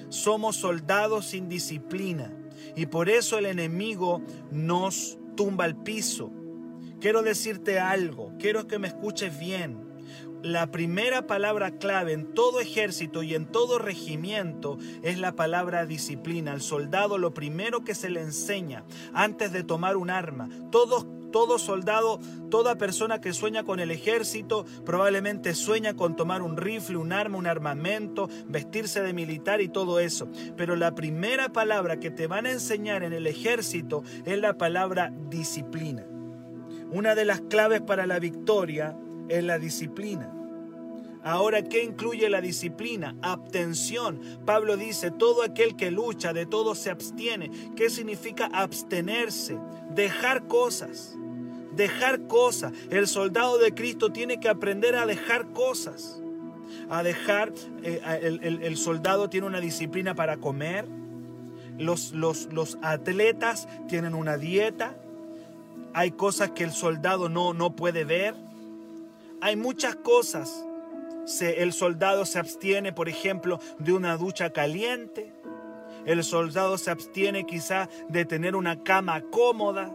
Somos 0.09 0.57
soldados 0.57 1.25
sin 1.25 1.49
disciplina 1.49 2.38
y 2.75 2.85
por 2.87 3.09
eso 3.09 3.37
el 3.37 3.45
enemigo 3.45 4.21
nos 4.51 5.17
tumba 5.35 5.65
al 5.65 5.81
piso. 5.81 6.31
Quiero 6.99 7.21
decirte 7.21 7.79
algo, 7.79 8.33
quiero 8.39 8.67
que 8.67 8.79
me 8.79 8.87
escuches 8.87 9.37
bien. 9.39 9.89
La 10.41 10.71
primera 10.71 11.27
palabra 11.27 11.71
clave 11.71 12.13
en 12.13 12.33
todo 12.33 12.61
ejército 12.61 13.23
y 13.23 13.35
en 13.35 13.45
todo 13.45 13.77
regimiento 13.77 14.77
es 15.03 15.19
la 15.19 15.33
palabra 15.33 15.85
disciplina. 15.85 16.53
Al 16.53 16.61
soldado 16.61 17.17
lo 17.17 17.33
primero 17.33 17.83
que 17.83 17.93
se 17.93 18.09
le 18.09 18.21
enseña 18.21 18.85
antes 19.13 19.51
de 19.51 19.63
tomar 19.63 19.97
un 19.97 20.09
arma, 20.09 20.49
todos 20.71 21.05
todo 21.31 21.59
soldado, 21.59 22.19
toda 22.49 22.77
persona 22.77 23.21
que 23.21 23.33
sueña 23.33 23.63
con 23.63 23.79
el 23.79 23.91
ejército, 23.91 24.65
probablemente 24.85 25.53
sueña 25.53 25.95
con 25.95 26.15
tomar 26.15 26.41
un 26.41 26.57
rifle, 26.57 26.97
un 26.97 27.13
arma, 27.13 27.37
un 27.37 27.47
armamento, 27.47 28.29
vestirse 28.47 29.01
de 29.01 29.13
militar 29.13 29.61
y 29.61 29.69
todo 29.69 29.99
eso. 29.99 30.29
Pero 30.55 30.75
la 30.75 30.95
primera 30.95 31.49
palabra 31.49 31.99
que 31.99 32.11
te 32.11 32.27
van 32.27 32.45
a 32.45 32.51
enseñar 32.51 33.03
en 33.03 33.13
el 33.13 33.27
ejército 33.27 34.03
es 34.25 34.39
la 34.39 34.57
palabra 34.57 35.13
disciplina. 35.29 36.05
Una 36.91 37.13
de 37.15 37.25
las 37.25 37.41
claves 37.41 37.81
para 37.81 38.07
la 38.07 38.19
victoria 38.19 38.97
es 39.27 39.43
la 39.43 39.59
disciplina. 39.59 40.38
Ahora, 41.23 41.63
¿qué 41.63 41.83
incluye 41.83 42.29
la 42.29 42.41
disciplina? 42.41 43.15
Abstención. 43.21 44.21
Pablo 44.45 44.77
dice, 44.77 45.11
todo 45.11 45.43
aquel 45.43 45.75
que 45.75 45.91
lucha, 45.91 46.33
de 46.33 46.45
todo 46.45 46.75
se 46.75 46.89
abstiene. 46.89 47.51
¿Qué 47.75 47.89
significa 47.89 48.49
abstenerse? 48.53 49.57
Dejar 49.93 50.47
cosas 50.47 51.17
dejar 51.79 52.27
cosas. 52.27 52.73
El 52.89 53.07
soldado 53.07 53.57
de 53.57 53.73
Cristo 53.73 54.11
tiene 54.11 54.39
que 54.39 54.49
aprender 54.49 54.95
a 54.95 55.05
dejar 55.05 55.47
cosas. 55.47 56.21
A 56.89 57.03
dejar, 57.03 57.53
eh, 57.83 58.59
el, 58.61 58.77
soldado 58.77 59.29
tiene 59.29 59.47
una 59.47 59.59
disciplina 59.59 60.13
para 60.13 60.37
comer. 60.37 60.85
Los, 61.77 62.11
los, 62.11 62.77
atletas 62.81 63.67
tienen 63.87 64.13
una 64.13 64.37
dieta. 64.37 64.95
Hay 65.93 66.11
cosas 66.11 66.51
que 66.51 66.63
el 66.63 66.71
soldado 66.71 67.29
no, 67.29 67.53
no 67.53 67.75
puede 67.75 68.03
ver. 68.03 68.35
Hay 69.41 69.55
muchas 69.55 69.95
cosas. 69.95 70.65
El 71.41 71.73
soldado 71.73 72.25
se 72.25 72.39
abstiene, 72.39 72.93
por 72.93 73.09
ejemplo, 73.09 73.59
de 73.77 73.93
una 73.93 74.17
ducha 74.17 74.51
caliente. 74.51 75.33
El 76.05 76.23
soldado 76.23 76.77
se 76.77 76.91
abstiene 76.91 77.45
quizá 77.45 77.89
de 78.07 78.25
tener 78.25 78.55
una 78.55 78.83
cama 78.83 79.21
cómoda. 79.31 79.93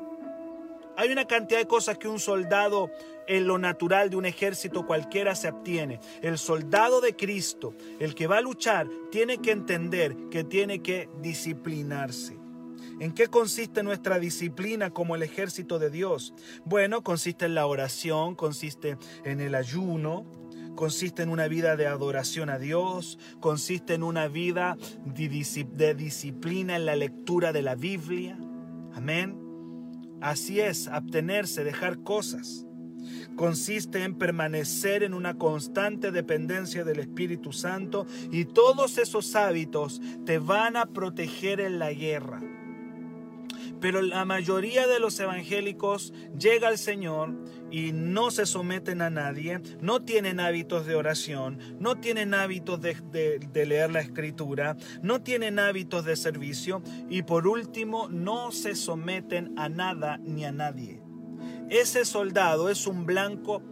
Hay 0.96 1.10
una 1.10 1.26
cantidad 1.26 1.58
de 1.58 1.66
cosas 1.66 1.98
que 1.98 2.08
un 2.08 2.20
soldado 2.20 2.90
en 3.26 3.46
lo 3.46 3.58
natural 3.58 4.10
de 4.10 4.16
un 4.16 4.26
ejército 4.26 4.86
cualquiera 4.86 5.34
se 5.34 5.48
obtiene. 5.48 5.98
El 6.22 6.38
soldado 6.38 7.00
de 7.00 7.16
Cristo, 7.16 7.74
el 7.98 8.14
que 8.14 8.26
va 8.26 8.38
a 8.38 8.42
luchar, 8.42 8.86
tiene 9.10 9.38
que 9.38 9.50
entender 9.50 10.14
que 10.30 10.44
tiene 10.44 10.80
que 10.82 11.08
disciplinarse. 11.20 12.38
¿En 13.00 13.12
qué 13.12 13.26
consiste 13.26 13.82
nuestra 13.82 14.18
disciplina 14.18 14.90
como 14.90 15.16
el 15.16 15.22
ejército 15.22 15.78
de 15.78 15.90
Dios? 15.90 16.32
Bueno, 16.64 17.02
consiste 17.02 17.46
en 17.46 17.54
la 17.54 17.66
oración, 17.66 18.36
consiste 18.36 18.98
en 19.24 19.40
el 19.40 19.56
ayuno, 19.56 20.24
consiste 20.74 21.22
en 21.22 21.30
una 21.30 21.48
vida 21.48 21.76
de 21.76 21.86
adoración 21.86 22.50
a 22.50 22.58
Dios, 22.58 23.18
consiste 23.40 23.94
en 23.94 24.02
una 24.02 24.28
vida 24.28 24.76
de 25.04 25.94
disciplina 25.94 26.76
en 26.76 26.86
la 26.86 26.96
lectura 26.96 27.52
de 27.52 27.62
la 27.62 27.74
Biblia. 27.74 28.38
Amén. 28.94 29.38
Así 30.20 30.60
es, 30.60 30.88
abstenerse, 30.88 31.64
dejar 31.64 32.02
cosas. 32.02 32.66
Consiste 33.36 34.04
en 34.04 34.14
permanecer 34.14 35.02
en 35.02 35.12
una 35.12 35.34
constante 35.34 36.10
dependencia 36.10 36.84
del 36.84 37.00
Espíritu 37.00 37.52
Santo 37.52 38.06
y 38.30 38.44
todos 38.44 38.98
esos 38.98 39.34
hábitos 39.34 40.00
te 40.24 40.38
van 40.38 40.76
a 40.76 40.86
proteger 40.86 41.60
en 41.60 41.78
la 41.78 41.92
guerra. 41.92 42.40
Pero 43.84 44.00
la 44.00 44.24
mayoría 44.24 44.86
de 44.86 44.98
los 44.98 45.20
evangélicos 45.20 46.14
llega 46.38 46.68
al 46.68 46.78
Señor 46.78 47.34
y 47.70 47.92
no 47.92 48.30
se 48.30 48.46
someten 48.46 49.02
a 49.02 49.10
nadie, 49.10 49.60
no 49.82 50.02
tienen 50.02 50.40
hábitos 50.40 50.86
de 50.86 50.94
oración, 50.94 51.58
no 51.80 52.00
tienen 52.00 52.32
hábitos 52.32 52.80
de, 52.80 53.46
leer 53.52 53.90
la 53.90 54.00
escritura, 54.00 54.78
no 55.02 55.20
tienen 55.20 55.58
hábitos 55.58 56.06
de 56.06 56.16
servicio 56.16 56.82
y 57.10 57.24
por 57.24 57.46
último 57.46 58.08
no 58.08 58.52
se 58.52 58.74
someten 58.74 59.52
a 59.58 59.68
nada 59.68 60.16
ni 60.16 60.46
a 60.46 60.52
nadie. 60.52 61.02
Ese 61.68 62.06
soldado 62.06 62.70
es 62.70 62.86
un 62.86 63.04
blanco 63.04 63.62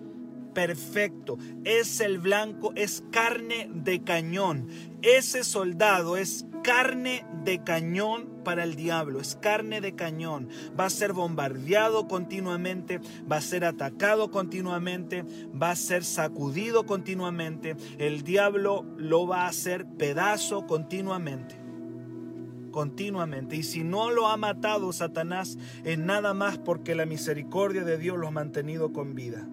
perfecto, 0.53 1.39
es 1.65 2.01
el 2.01 2.19
blanco, 2.19 2.75
es 2.77 3.03
carne 3.11 3.71
de 3.73 4.05
cañón. 4.05 4.69
Ese 5.01 5.43
soldado 5.43 6.19
es 6.19 6.45
carne 6.63 7.27
de 7.45 7.63
cañón 7.63 8.29
para 8.45 8.65
el 8.65 8.75
diablo, 8.75 9.21
es 9.21 9.37
carne 9.37 9.81
de 9.81 9.95
cañón. 9.95 10.49
Va 10.79 10.87
a 10.87 10.91
ser 10.91 11.13
bombardeado 11.13 12.09
continuamente, 12.09 13.01
va 13.31 13.37
a 13.37 13.41
ser 13.41 13.65
atacado 13.65 14.31
continuamente, 14.31 15.25
va 15.61 15.71
a 15.71 15.77
ser 15.77 16.05
sacudido 16.05 16.87
continuamente. 16.87 17.77
El 17.99 18.23
diablo 18.23 18.85
lo 18.97 19.27
va 19.27 19.43
a 19.43 19.49
hacer 19.49 19.87
pedazo 19.87 20.67
continuamente. 20.67 21.61
Continuamente. 22.71 23.57
Y 23.57 23.63
si 23.63 23.85
no 23.85 24.11
lo 24.11 24.29
ha 24.29 24.37
matado 24.37 24.93
Satanás, 24.93 25.59
es 25.85 25.99
nada 25.99 26.33
más 26.33 26.59
porque 26.59 26.95
la 26.95 27.05
misericordia 27.05 27.85
de 27.85 27.99
Dios 27.99 28.17
lo 28.19 28.29
ha 28.29 28.31
mantenido 28.33 28.93
con 28.93 29.15
vida. 29.15 29.47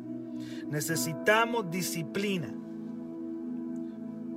Necesitamos 0.68 1.70
disciplina. 1.70 2.54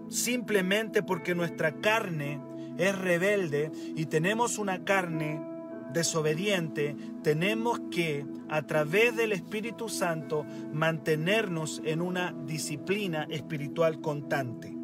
Simplemente 0.08 1.02
porque 1.02 1.34
nuestra 1.34 1.80
carne 1.80 2.40
es 2.78 2.98
rebelde 2.98 3.70
y 3.96 4.06
tenemos 4.06 4.58
una 4.58 4.84
carne 4.84 5.40
desobediente, 5.92 6.96
tenemos 7.22 7.80
que, 7.90 8.24
a 8.48 8.62
través 8.62 9.14
del 9.14 9.32
Espíritu 9.32 9.88
Santo, 9.88 10.44
mantenernos 10.72 11.82
en 11.84 12.00
una 12.00 12.34
disciplina 12.46 13.26
espiritual 13.30 14.00
constante. 14.00 14.81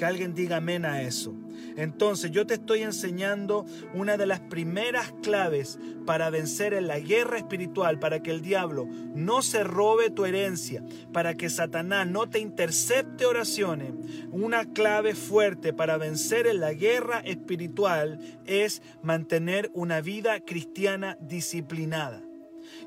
Que 0.00 0.06
alguien 0.06 0.32
diga 0.32 0.56
amén 0.56 0.86
a 0.86 1.02
eso. 1.02 1.34
Entonces 1.76 2.30
yo 2.30 2.46
te 2.46 2.54
estoy 2.54 2.80
enseñando 2.80 3.66
una 3.92 4.16
de 4.16 4.24
las 4.24 4.40
primeras 4.40 5.12
claves 5.22 5.78
para 6.06 6.30
vencer 6.30 6.72
en 6.72 6.86
la 6.86 6.98
guerra 6.98 7.36
espiritual, 7.36 7.98
para 7.98 8.22
que 8.22 8.30
el 8.30 8.40
diablo 8.40 8.88
no 9.14 9.42
se 9.42 9.62
robe 9.62 10.08
tu 10.08 10.24
herencia, 10.24 10.82
para 11.12 11.34
que 11.34 11.50
Satanás 11.50 12.06
no 12.06 12.30
te 12.30 12.38
intercepte 12.38 13.26
oraciones. 13.26 13.92
Una 14.30 14.72
clave 14.72 15.14
fuerte 15.14 15.74
para 15.74 15.98
vencer 15.98 16.46
en 16.46 16.60
la 16.60 16.72
guerra 16.72 17.18
espiritual 17.18 18.18
es 18.46 18.80
mantener 19.02 19.70
una 19.74 20.00
vida 20.00 20.40
cristiana 20.40 21.18
disciplinada. 21.20 22.22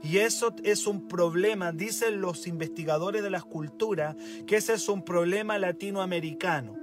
Y 0.02 0.18
eso 0.18 0.56
es 0.64 0.88
un 0.88 1.08
problema, 1.08 1.74
dicen 1.74 2.22
los 2.22 2.48
investigadores 2.48 3.22
de 3.22 3.30
la 3.30 3.44
cultura, 3.44 4.16
que 4.48 4.56
ese 4.56 4.74
es 4.74 4.90
un 4.90 5.06
problema 5.06 5.60
latinoamericano. 5.60 6.82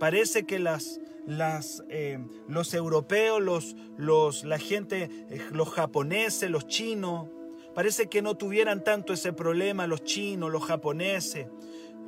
Parece 0.00 0.44
que 0.44 0.58
las, 0.58 0.98
eh, 1.90 2.18
los 2.48 2.72
europeos, 2.72 3.40
los, 3.40 3.76
los, 3.98 4.44
la 4.44 4.58
gente, 4.58 5.10
eh, 5.28 5.42
los 5.52 5.68
japoneses, 5.68 6.50
los 6.50 6.66
chinos, 6.66 7.28
parece 7.74 8.08
que 8.08 8.22
no 8.22 8.34
tuvieran 8.38 8.82
tanto 8.82 9.12
ese 9.12 9.34
problema, 9.34 9.86
los 9.86 10.02
chinos, 10.02 10.50
los 10.50 10.64
japoneses, 10.64 11.48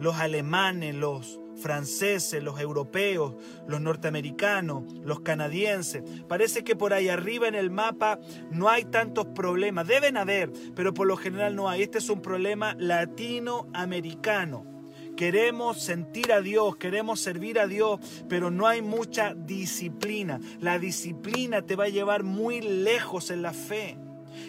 los 0.00 0.16
alemanes, 0.16 0.94
los 0.94 1.38
franceses, 1.54 2.42
los 2.42 2.58
europeos, 2.58 3.34
los 3.68 3.82
norteamericanos, 3.82 4.84
los 5.04 5.20
canadienses. 5.20 6.02
Parece 6.26 6.64
que 6.64 6.74
por 6.74 6.94
ahí 6.94 7.10
arriba 7.10 7.46
en 7.46 7.54
el 7.54 7.70
mapa 7.70 8.18
no 8.50 8.70
hay 8.70 8.86
tantos 8.86 9.26
problemas. 9.26 9.86
Deben 9.86 10.16
haber, 10.16 10.50
pero 10.74 10.94
por 10.94 11.06
lo 11.06 11.18
general 11.18 11.54
no 11.54 11.68
hay. 11.68 11.82
Este 11.82 11.98
es 11.98 12.08
un 12.08 12.22
problema 12.22 12.74
latinoamericano. 12.78 14.71
Queremos 15.16 15.82
sentir 15.82 16.32
a 16.32 16.40
Dios, 16.40 16.76
queremos 16.76 17.20
servir 17.20 17.58
a 17.58 17.66
Dios, 17.66 18.00
pero 18.28 18.50
no 18.50 18.66
hay 18.66 18.82
mucha 18.82 19.34
disciplina. 19.34 20.40
La 20.60 20.78
disciplina 20.78 21.62
te 21.62 21.76
va 21.76 21.84
a 21.84 21.88
llevar 21.88 22.22
muy 22.22 22.60
lejos 22.60 23.30
en 23.30 23.42
la 23.42 23.52
fe. 23.52 23.98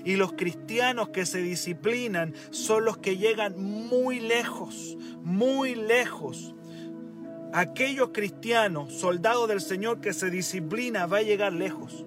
Y 0.05 0.15
los 0.15 0.33
cristianos 0.33 1.09
que 1.09 1.25
se 1.25 1.41
disciplinan 1.41 2.33
son 2.51 2.85
los 2.85 2.97
que 2.97 3.17
llegan 3.17 3.61
muy 3.61 4.19
lejos, 4.19 4.97
muy 5.21 5.75
lejos. 5.75 6.55
Aquellos 7.53 8.09
cristianos, 8.13 8.93
soldados 8.93 9.47
del 9.47 9.61
Señor 9.61 10.01
que 10.01 10.13
se 10.13 10.29
disciplina, 10.29 11.05
va 11.05 11.17
a 11.17 11.23
llegar 11.23 11.53
lejos. 11.53 12.05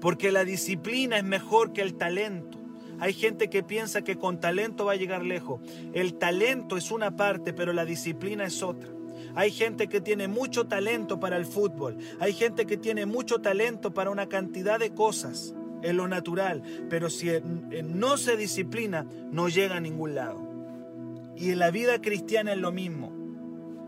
Porque 0.00 0.30
la 0.32 0.44
disciplina 0.44 1.16
es 1.16 1.24
mejor 1.24 1.72
que 1.72 1.82
el 1.82 1.94
talento. 1.94 2.55
Hay 3.00 3.12
gente 3.12 3.48
que 3.48 3.62
piensa 3.62 4.02
que 4.02 4.16
con 4.16 4.40
talento 4.40 4.86
va 4.86 4.92
a 4.92 4.96
llegar 4.96 5.22
lejos. 5.22 5.60
El 5.92 6.14
talento 6.14 6.76
es 6.76 6.90
una 6.90 7.16
parte, 7.16 7.52
pero 7.52 7.72
la 7.72 7.84
disciplina 7.84 8.44
es 8.44 8.62
otra. 8.62 8.90
Hay 9.34 9.50
gente 9.50 9.88
que 9.88 10.00
tiene 10.00 10.28
mucho 10.28 10.66
talento 10.66 11.20
para 11.20 11.36
el 11.36 11.44
fútbol. 11.44 11.98
Hay 12.20 12.32
gente 12.32 12.66
que 12.66 12.76
tiene 12.76 13.04
mucho 13.04 13.40
talento 13.40 13.92
para 13.92 14.10
una 14.10 14.28
cantidad 14.28 14.78
de 14.78 14.94
cosas 14.94 15.54
en 15.82 15.96
lo 15.96 16.08
natural. 16.08 16.62
Pero 16.88 17.10
si 17.10 17.28
no 17.84 18.16
se 18.16 18.36
disciplina, 18.36 19.06
no 19.30 19.48
llega 19.48 19.76
a 19.76 19.80
ningún 19.80 20.14
lado. 20.14 20.46
Y 21.36 21.50
en 21.50 21.58
la 21.58 21.70
vida 21.70 22.00
cristiana 22.00 22.52
es 22.52 22.58
lo 22.58 22.72
mismo. 22.72 23.12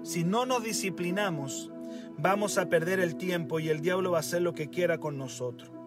Si 0.03 0.23
no 0.23 0.45
nos 0.45 0.63
disciplinamos, 0.63 1.71
vamos 2.19 2.59
a 2.59 2.69
perder 2.69 3.01
el 3.01 3.17
tiempo 3.17 3.59
y 3.59 3.71
el 3.71 3.81
diablo 3.81 4.13
va 4.13 4.19
a 4.19 4.21
hacer 4.21 4.43
lo 4.43 4.53
que 4.53 4.69
quiera 4.69 4.99
con 4.99 5.17
nosotros. 5.17 5.78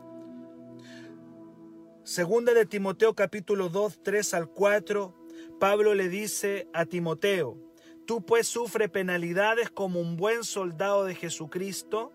Segunda 2.04 2.56
de 2.56 2.66
Timoteo 2.66 3.14
capítulo 3.14 3.70
2, 3.70 4.02
3 4.02 4.34
al 4.34 4.50
4, 4.50 5.14
Pablo 5.60 5.94
le 5.94 6.10
dice 6.10 6.68
a 6.74 6.86
Timoteo, 6.86 7.60
tú 8.08 8.26
pues 8.26 8.48
sufre 8.48 8.90
penalidades 8.90 9.70
como 9.70 10.00
un 10.00 10.18
buen 10.18 10.44
soldado 10.44 11.06
de 11.06 11.14
Jesucristo. 11.14 12.12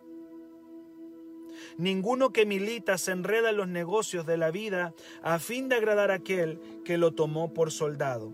Ninguno 1.78 2.32
que 2.32 2.46
milita 2.46 2.98
se 2.98 3.12
enreda 3.12 3.50
en 3.50 3.58
los 3.58 3.68
negocios 3.68 4.26
de 4.26 4.36
la 4.36 4.50
vida 4.50 4.92
a 5.22 5.38
fin 5.38 5.68
de 5.68 5.76
agradar 5.76 6.10
a 6.10 6.14
aquel 6.14 6.60
que 6.84 6.98
lo 6.98 7.14
tomó 7.14 7.54
por 7.54 7.70
soldado. 7.70 8.32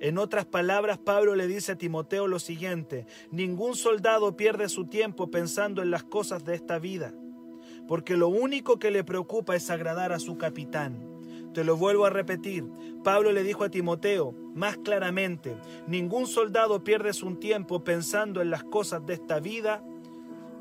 En 0.00 0.18
otras 0.18 0.46
palabras, 0.46 0.98
Pablo 0.98 1.36
le 1.36 1.46
dice 1.46 1.72
a 1.72 1.78
Timoteo 1.78 2.26
lo 2.26 2.40
siguiente, 2.40 3.06
ningún 3.30 3.76
soldado 3.76 4.36
pierde 4.36 4.68
su 4.68 4.86
tiempo 4.86 5.30
pensando 5.30 5.80
en 5.80 5.92
las 5.92 6.02
cosas 6.02 6.44
de 6.44 6.56
esta 6.56 6.80
vida 6.80 7.14
porque 7.86 8.16
lo 8.16 8.28
único 8.28 8.78
que 8.78 8.90
le 8.90 9.04
preocupa 9.04 9.56
es 9.56 9.70
agradar 9.70 10.12
a 10.12 10.18
su 10.18 10.38
capitán. 10.38 11.12
Te 11.52 11.64
lo 11.64 11.76
vuelvo 11.76 12.06
a 12.06 12.10
repetir. 12.10 12.64
Pablo 13.04 13.32
le 13.32 13.42
dijo 13.42 13.64
a 13.64 13.68
Timoteo 13.68 14.34
más 14.54 14.78
claramente, 14.78 15.56
ningún 15.86 16.26
soldado 16.26 16.84
pierde 16.84 17.12
su 17.12 17.34
tiempo 17.36 17.84
pensando 17.84 18.40
en 18.40 18.50
las 18.50 18.64
cosas 18.64 19.04
de 19.06 19.14
esta 19.14 19.40
vida, 19.40 19.82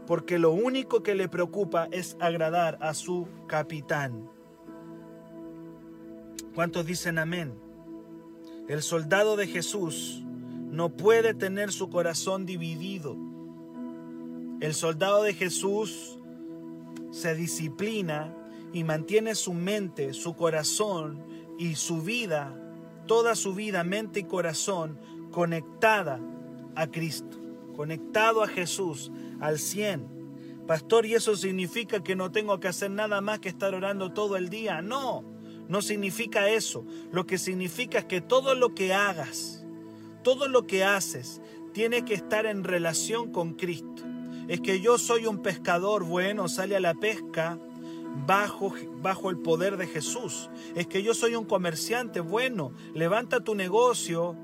porque 0.08 0.40
lo 0.40 0.52
único 0.52 1.04
que 1.04 1.16
le 1.16 1.30
preocupa 1.30 1.88
es 1.92 2.18
agradar 2.20 2.78
a 2.82 2.94
su 2.94 3.28
capitán. 3.48 4.30
¿Cuántos 6.56 6.86
dicen 6.86 7.18
amén? 7.18 7.54
El 8.68 8.82
soldado 8.82 9.38
de 9.38 9.48
Jesús 9.48 10.24
no 10.70 10.90
puede 10.90 11.34
tener 11.34 11.72
su 11.72 11.90
corazón 11.90 12.46
dividido. 12.46 13.16
El 14.60 14.74
soldado 14.74 15.24
de 15.24 15.34
Jesús 15.34 16.20
se 17.12 17.36
disciplina 17.36 18.34
y 18.74 18.84
mantiene 18.84 19.36
su 19.36 19.54
mente, 19.54 20.14
su 20.14 20.36
corazón 20.36 21.24
y 21.58 21.76
su 21.76 22.02
vida, 22.02 22.58
toda 23.06 23.36
su 23.36 23.54
vida, 23.54 23.84
mente 23.84 24.22
y 24.22 24.24
corazón, 24.24 24.98
conectada 25.32 26.20
a 26.76 26.88
Cristo, 26.88 27.38
conectado 27.76 28.44
a 28.44 28.48
Jesús 28.48 29.12
al 29.40 29.60
100. 29.60 30.22
Pastor, 30.68 31.06
¿y 31.06 31.16
eso 31.16 31.36
significa 31.36 32.02
que 32.02 32.16
no 32.16 32.32
tengo 32.32 32.60
que 32.60 32.70
hacer 32.70 32.92
nada 32.92 33.20
más 33.20 33.40
que 33.40 33.50
estar 33.50 33.76
orando 33.76 34.14
todo 34.14 34.38
el 34.38 34.50
día? 34.50 34.82
No, 34.82 35.26
no 35.68 35.82
significa 35.82 36.50
eso. 36.50 36.86
Lo 37.12 37.26
que 37.26 37.38
significa 37.38 38.00
es 38.00 38.06
que 38.06 38.22
todo 38.22 38.56
lo 38.56 38.74
que 38.74 38.94
hagas, 38.94 39.66
todo 40.24 40.48
lo 40.48 40.66
que 40.68 40.86
haces, 40.86 41.42
tiene 41.74 42.06
que 42.06 42.14
estar 42.14 42.46
en 42.46 42.64
relación 42.64 43.32
con 43.32 43.54
Cristo 43.54 44.04
es 44.52 44.60
que 44.60 44.82
yo 44.82 44.98
soy 44.98 45.28
un 45.28 45.42
pescador 45.42 46.04
bueno, 46.04 46.50
sale 46.50 46.76
a 46.76 46.82
la 46.82 46.94
pesca 46.94 47.58
bajo, 48.28 48.74
bajo 49.02 49.30
el 49.30 49.38
poder 49.38 49.78
de 49.78 49.88
Jesús. 49.88 50.50
Es 50.76 50.88
que 50.88 51.04
yo 51.04 51.14
soy 51.14 51.36
un 51.36 51.46
comerciante 51.46 52.20
bueno, 52.20 52.74
levanta 52.94 53.40
tu 53.40 53.56
negocio 53.56 54.36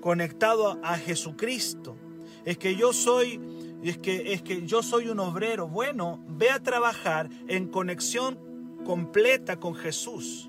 conectado 0.00 0.78
a 0.84 0.96
Jesucristo. 0.98 1.96
Es 2.44 2.58
que 2.58 2.76
yo 2.76 2.92
soy 2.92 3.40
es 3.82 3.98
que 3.98 4.34
es 4.34 4.42
que 4.42 4.64
yo 4.64 4.84
soy 4.84 5.08
un 5.08 5.18
obrero 5.18 5.66
bueno, 5.66 6.24
ve 6.28 6.50
a 6.50 6.62
trabajar 6.62 7.28
en 7.48 7.66
conexión 7.66 8.38
completa 8.86 9.58
con 9.58 9.74
Jesús. 9.74 10.48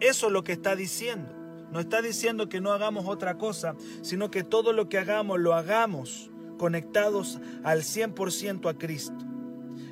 Eso 0.00 0.28
es 0.28 0.32
lo 0.32 0.44
que 0.44 0.52
está 0.52 0.76
diciendo. 0.76 1.30
No 1.70 1.78
está 1.78 2.00
diciendo 2.00 2.48
que 2.48 2.62
no 2.62 2.72
hagamos 2.72 3.04
otra 3.06 3.36
cosa, 3.36 3.76
sino 4.00 4.30
que 4.30 4.44
todo 4.44 4.72
lo 4.72 4.88
que 4.88 4.96
hagamos 4.96 5.38
lo 5.38 5.52
hagamos 5.52 6.30
conectados 6.60 7.38
al 7.64 7.80
100% 7.80 8.68
a 8.68 8.76
Cristo. 8.76 9.24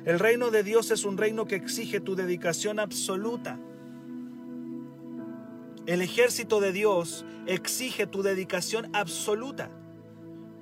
El 0.05 0.19
reino 0.19 0.51
de 0.51 0.61
Dios 0.61 0.91
es 0.91 1.03
un 1.03 1.17
reino 1.17 1.47
que 1.47 1.55
exige 1.55 1.99
tu 1.99 2.15
dedicación 2.15 2.79
absoluta. 2.79 3.57
El 5.87 6.03
ejército 6.03 6.59
de 6.59 6.71
Dios 6.71 7.25
exige 7.47 8.05
tu 8.05 8.21
dedicación 8.21 8.95
absoluta. 8.95 9.71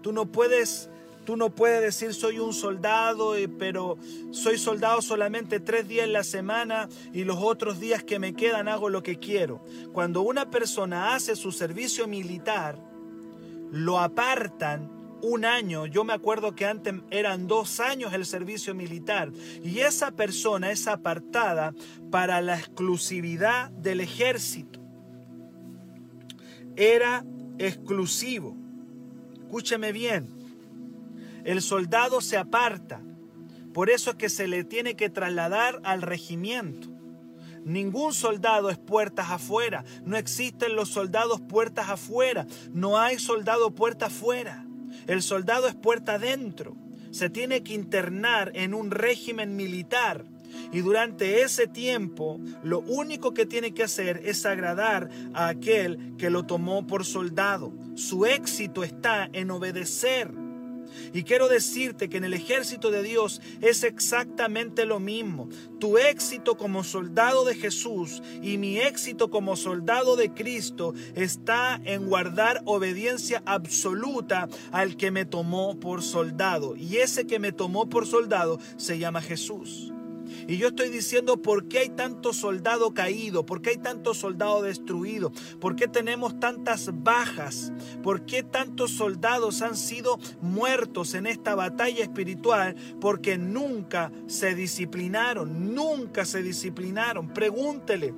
Tú 0.02 0.13
no 0.13 0.32
puedes, 0.32 0.89
tú 1.26 1.36
no 1.36 1.50
puedes 1.50 1.82
decir 1.82 2.13
soy 2.13 2.39
un 2.39 2.54
soldado, 2.54 3.36
eh, 3.36 3.50
pero 3.50 3.98
soy 4.32 4.58
soldado 4.58 5.02
solamente 5.02 5.60
tres 5.60 5.89
días 5.89 6.06
en 6.06 6.13
la 6.13 6.24
semana 6.24 6.88
y 7.12 7.26
los 7.26 7.39
otros 7.41 7.82
días 7.82 8.02
que 8.02 8.17
me 8.17 8.34
quedan 8.34 8.70
hago 8.70 8.88
lo 8.88 9.04
que 9.04 9.20
quiero. 9.20 9.62
Cuando 9.91 10.22
una 10.22 10.50
persona 10.50 11.15
hace 11.15 11.36
su 11.36 11.52
servicio 11.52 12.08
militar, 12.08 12.80
lo 13.72 14.00
apartan 14.00 14.97
un 15.21 15.45
año, 15.45 15.86
yo 15.86 16.03
me 16.03 16.13
acuerdo 16.13 16.56
que 16.56 16.65
antes 16.65 16.93
eran 17.10 17.47
dos 17.47 17.80
años 17.80 18.13
el 18.13 18.25
servicio 18.25 18.75
militar, 18.75 19.32
y 19.63 19.80
esa 19.80 20.12
persona 20.12 20.71
es 20.71 20.88
apartada 20.88 21.73
para 22.12 22.41
la 22.41 22.58
exclusividad 22.58 23.69
del 23.71 24.01
ejército. 24.01 24.80
Era 26.75 27.25
exclusivo. 27.58 28.56
Escúcheme 29.34 29.91
bien, 29.91 30.30
el 31.45 31.62
soldado 31.62 32.19
se 32.21 32.38
aparta, 32.38 33.01
por 33.73 33.89
eso 33.89 34.12
es 34.12 34.15
que 34.17 34.30
se 34.30 34.47
le 34.47 34.63
tiene 34.63 34.95
que 34.95 35.10
trasladar 35.10 35.80
al 35.84 36.01
regimiento. 36.01 36.89
Ningún 37.63 38.13
soldado 38.13 38.69
es 38.69 38.77
puertas 38.77 39.30
afuera. 39.30 39.84
No 40.03 40.15
existen 40.15 40.75
los 40.75 40.89
soldados 40.89 41.41
puertas 41.41 41.89
afuera. 41.89 42.47
No 42.71 42.97
hay 42.97 43.19
soldado 43.19 43.75
puerta 43.75 44.06
afuera. 44.06 44.66
El 45.08 45.22
soldado 45.22 45.67
es 45.67 45.76
puerta 45.76 46.13
adentro. 46.13 46.76
Se 47.12 47.30
tiene 47.30 47.63
que 47.63 47.74
internar 47.74 48.52
en 48.54 48.74
un 48.74 48.91
régimen 48.91 49.56
militar. 49.56 50.26
Y 50.72 50.82
durante 50.82 51.41
ese 51.41 51.67
tiempo, 51.67 52.39
lo 52.63 52.80
único 52.80 53.34
que 53.34 53.46
tiene 53.46 53.74
que 53.74 53.84
hacer 53.84 54.22
es 54.26 54.46
agradar 54.46 55.10
a 55.34 55.48
aquel 55.48 56.15
que 56.17 56.30
lo 56.30 56.43
tomó 56.43 56.86
por 56.86 57.06
soldado. 57.06 57.74
Su 57.96 58.26
éxito 58.26 58.84
está 58.84 59.30
en 59.32 59.52
obedecer. 59.52 60.32
Y 61.14 61.24
quiero 61.24 61.48
decirte 61.48 62.10
que 62.10 62.18
en 62.18 62.24
el 62.24 62.34
ejército 62.34 62.92
de 62.92 63.04
Dios 63.04 63.42
es 63.62 63.84
exactamente 63.84 64.86
lo 64.86 65.00
mismo. 65.00 65.50
Tu 65.80 65.98
éxito 65.98 66.58
como 66.58 66.84
soldado 66.84 67.46
de 67.46 67.56
Jesús 67.56 68.22
y 68.42 68.58
mi 68.58 68.80
éxito 68.80 69.30
como 69.30 69.56
soldado 69.56 70.16
de 70.16 70.34
Cristo 70.34 70.94
está 71.16 71.80
en 71.84 72.08
guardar 72.08 72.62
obediencia 72.66 73.42
absoluta 73.46 74.48
al 74.72 74.98
que 74.98 75.12
me 75.12 75.26
tomó 75.26 75.80
por 75.80 76.04
soldado. 76.04 76.76
Y 76.76 76.98
ese 76.98 77.28
que 77.28 77.40
me 77.40 77.52
tomó 77.52 77.90
por 77.90 78.06
soldado 78.06 78.60
se 78.78 79.00
llama 79.00 79.22
Jesús. 79.22 79.94
Y 80.48 80.56
yo 80.56 80.70
estoy 80.70 80.88
diciendo 80.88 81.42
por 81.42 81.68
qué 81.68 81.80
hay 81.80 81.90
tanto 81.90 82.32
soldado 82.32 82.94
caído, 82.94 83.46
por 83.46 83.62
qué 83.62 83.72
hay 83.72 83.78
tanto 83.78 84.14
soldado 84.14 84.62
destruido, 84.62 85.34
por 85.60 85.76
qué 85.76 85.90
tenemos 85.90 86.40
tantas 86.40 86.90
bajas, 87.04 87.74
por 88.02 88.26
qué 88.26 88.44
tantos 88.44 88.92
soldados 88.92 89.62
han 89.62 89.76
sido 89.76 90.20
muertos 90.40 91.16
en 91.16 91.28
esta 91.28 91.54
batalla 91.54 92.02
espiritual, 92.02 92.78
porque 93.02 93.38
nunca 93.38 94.10
se 94.28 94.56
disciplinaron, 94.56 95.76
nunca 95.76 96.24
se 96.24 96.42
disciplinaron. 96.42 97.34
Pregúntele. 97.34 98.14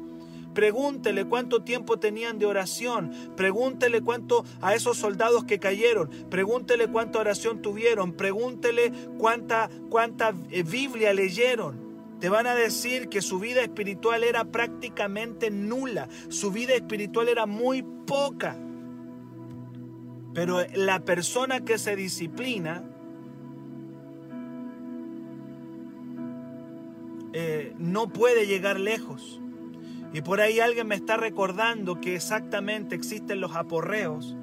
Pregúntele 0.54 1.26
cuánto 1.26 1.64
tiempo 1.64 2.00
tenían 2.00 2.38
de 2.38 2.46
oración. 2.46 3.12
Pregúntele 3.36 4.02
cuánto 4.02 4.46
a 4.62 4.76
esos 4.76 4.98
soldados 4.98 5.46
que 5.46 5.58
cayeron. 5.58 6.10
Pregúntele 6.30 6.90
cuánta 6.90 7.20
oración 7.20 7.62
tuvieron. 7.64 8.14
Pregúntele 8.14 8.92
cuánta, 9.18 9.70
cuánta 9.90 10.34
eh, 10.52 10.62
Biblia 10.62 11.12
leyeron 11.14 11.89
te 12.20 12.28
van 12.28 12.48
a 12.48 12.56
decir 12.56 13.08
que 13.08 13.22
su 13.22 13.40
vida 13.40 13.62
espiritual 13.62 14.24
era 14.24 14.44
prácticamente 14.44 15.52
nula, 15.52 16.10
su 16.28 16.52
vida 16.52 16.74
espiritual 16.74 17.30
era 17.30 17.46
muy 17.46 17.82
poca. 18.06 18.58
Pero 20.34 20.60
la 20.76 21.00
persona 21.00 21.62
que 21.62 21.78
se 21.78 21.96
disciplina 21.96 22.84
eh, 27.34 27.74
no 27.78 28.10
puede 28.10 28.48
llegar 28.48 28.80
lejos. 28.80 29.42
Y 30.12 30.22
por 30.22 30.42
ahí 30.42 30.60
alguien 30.60 30.88
me 30.88 30.96
está 30.96 31.18
recordando 31.18 32.02
que 32.02 32.16
exactamente 32.16 32.96
existen 32.96 33.40
los 33.40 33.56
aporreos 33.56 34.36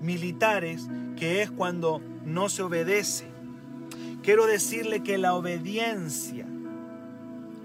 militares, 0.00 0.88
que 1.16 1.42
es 1.42 1.50
cuando 1.50 2.00
no 2.24 2.48
se 2.48 2.62
obedece. 2.62 3.26
Quiero 4.22 4.46
decirle 4.46 5.02
que 5.02 5.18
la 5.18 5.34
obediencia 5.34 6.46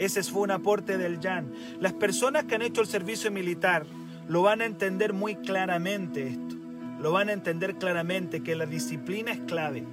ese 0.02 0.24
fue 0.24 0.42
un 0.42 0.52
aporte 0.52 0.98
del 0.98 1.20
Jan. 1.22 1.54
Las 1.80 1.94
personas 1.94 2.46
que 2.46 2.56
han 2.56 2.64
hecho 2.64 2.82
el 2.82 2.88
servicio 2.88 3.30
militar 3.30 3.86
lo 4.28 4.42
van 4.42 4.62
a 4.62 4.66
entender 4.66 5.14
muy 5.14 5.36
claramente 5.36 6.28
esto. 6.28 6.56
Lo 7.00 7.12
van 7.12 7.30
a 7.30 7.34
entender 7.34 7.76
claramente 7.76 8.42
que 8.42 8.56
la 8.56 8.66
disciplina 8.66 9.32
es 9.32 9.42
clave. 9.42 9.84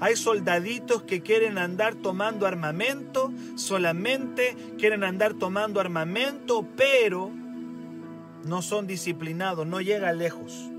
Hay 0.00 0.16
soldaditos 0.16 1.02
que 1.02 1.20
quieren 1.20 1.58
andar 1.58 1.96
tomando 1.96 2.46
armamento, 2.46 3.30
solamente 3.56 4.56
quieren 4.78 5.04
andar 5.04 5.34
tomando 5.34 5.80
armamento, 5.80 6.66
pero 6.74 7.30
no 8.46 8.62
son 8.62 8.86
disciplinados, 8.86 9.66
no 9.66 9.82
llegan 9.82 10.16
lejos. 10.16 10.70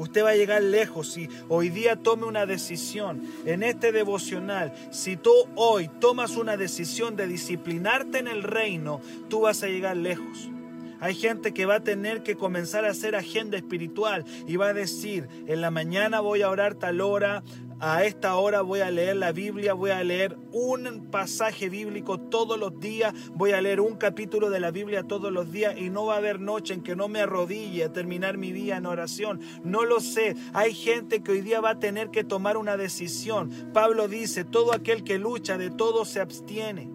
Usted 0.00 0.24
va 0.24 0.30
a 0.30 0.34
llegar 0.34 0.62
lejos 0.62 1.12
si 1.12 1.28
hoy 1.50 1.68
día 1.68 1.94
tome 1.94 2.24
una 2.24 2.46
decisión 2.46 3.20
en 3.44 3.62
este 3.62 3.92
devocional. 3.92 4.72
Si 4.90 5.18
tú 5.18 5.30
hoy 5.56 5.90
tomas 6.00 6.38
una 6.38 6.56
decisión 6.56 7.16
de 7.16 7.26
disciplinarte 7.26 8.18
en 8.18 8.26
el 8.26 8.42
reino, 8.42 9.02
tú 9.28 9.42
vas 9.42 9.62
a 9.62 9.66
llegar 9.66 9.98
lejos. 9.98 10.48
Hay 11.00 11.14
gente 11.14 11.52
que 11.52 11.66
va 11.66 11.74
a 11.74 11.84
tener 11.84 12.22
que 12.22 12.34
comenzar 12.34 12.86
a 12.86 12.90
hacer 12.92 13.14
agenda 13.14 13.58
espiritual 13.58 14.24
y 14.46 14.56
va 14.56 14.68
a 14.68 14.72
decir, 14.72 15.28
en 15.46 15.60
la 15.60 15.70
mañana 15.70 16.20
voy 16.20 16.40
a 16.40 16.48
orar 16.48 16.76
tal 16.76 17.02
hora, 17.02 17.42
a 17.80 18.04
esta 18.04 18.36
hora 18.36 18.60
voy 18.60 18.80
a 18.80 18.90
leer 18.90 19.16
la 19.16 19.32
Biblia, 19.32 19.72
voy 19.72 19.90
a 19.90 20.04
leer 20.04 20.36
un 20.52 21.08
pasaje 21.10 21.70
bíblico 21.70 22.20
todos 22.20 22.58
los 22.58 22.78
días, 22.78 23.14
voy 23.32 23.52
a 23.52 23.60
leer 23.62 23.80
un 23.80 23.96
capítulo 23.96 24.50
de 24.50 24.60
la 24.60 24.70
Biblia 24.70 25.02
todos 25.02 25.32
los 25.32 25.50
días 25.50 25.78
y 25.78 25.88
no 25.88 26.06
va 26.06 26.14
a 26.14 26.18
haber 26.18 26.40
noche 26.40 26.74
en 26.74 26.82
que 26.82 26.94
no 26.94 27.08
me 27.08 27.20
arrodille 27.20 27.84
a 27.84 27.92
terminar 27.92 28.36
mi 28.36 28.52
día 28.52 28.76
en 28.76 28.84
oración. 28.84 29.40
No 29.64 29.84
lo 29.84 30.00
sé. 30.00 30.36
Hay 30.52 30.74
gente 30.74 31.22
que 31.22 31.32
hoy 31.32 31.40
día 31.40 31.60
va 31.60 31.70
a 31.70 31.78
tener 31.78 32.10
que 32.10 32.22
tomar 32.22 32.58
una 32.58 32.76
decisión. 32.76 33.50
Pablo 33.72 34.08
dice, 34.08 34.44
todo 34.44 34.74
aquel 34.74 35.02
que 35.02 35.18
lucha 35.18 35.56
de 35.56 35.70
todo 35.70 36.04
se 36.04 36.20
abstiene. 36.20 36.90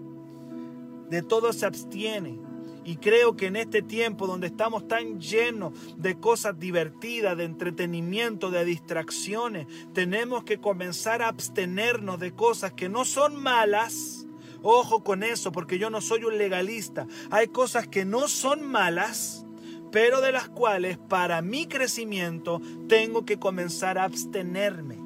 De 1.10 1.24
todo 1.24 1.52
se 1.52 1.65
abstiene. 1.65 2.44
Y 2.86 2.98
creo 2.98 3.36
que 3.36 3.48
en 3.48 3.56
este 3.56 3.82
tiempo 3.82 4.28
donde 4.28 4.45
estamos 4.45 4.88
tan 4.88 5.19
llenos 5.19 5.74
de 5.98 6.19
cosas 6.19 6.60
divertidas, 6.60 7.36
de 7.36 7.45
entretenimiento, 7.45 8.52
de 8.52 8.63
distracciones, 8.63 9.65
tenemos 9.93 10.43
que 10.43 10.60
comenzar 10.60 11.24
a 11.24 11.30
abstenernos 11.30 12.19
de 12.19 12.34
cosas 12.34 12.74
que 12.74 12.88
no 12.88 13.04
son 13.04 13.36
malas. 13.36 14.28
Ojo 14.62 15.04
con 15.04 15.24
eso, 15.24 15.52
porque 15.52 15.80
yo 15.80 15.89
no 15.89 16.00
soy 16.00 16.26
un 16.26 16.38
legalista. 16.38 17.08
Hay 17.32 17.48
cosas 17.48 17.88
que 17.88 18.06
no 18.06 18.28
son 18.28 18.63
malas, 18.63 19.48
pero 19.91 20.21
de 20.21 20.32
las 20.32 20.48
cuales 20.48 21.00
para 21.00 21.41
mi 21.41 21.65
crecimiento 21.65 22.62
tengo 22.88 23.26
que 23.26 23.39
comenzar 23.39 23.98
a 23.98 24.04
abstenerme. 24.04 25.00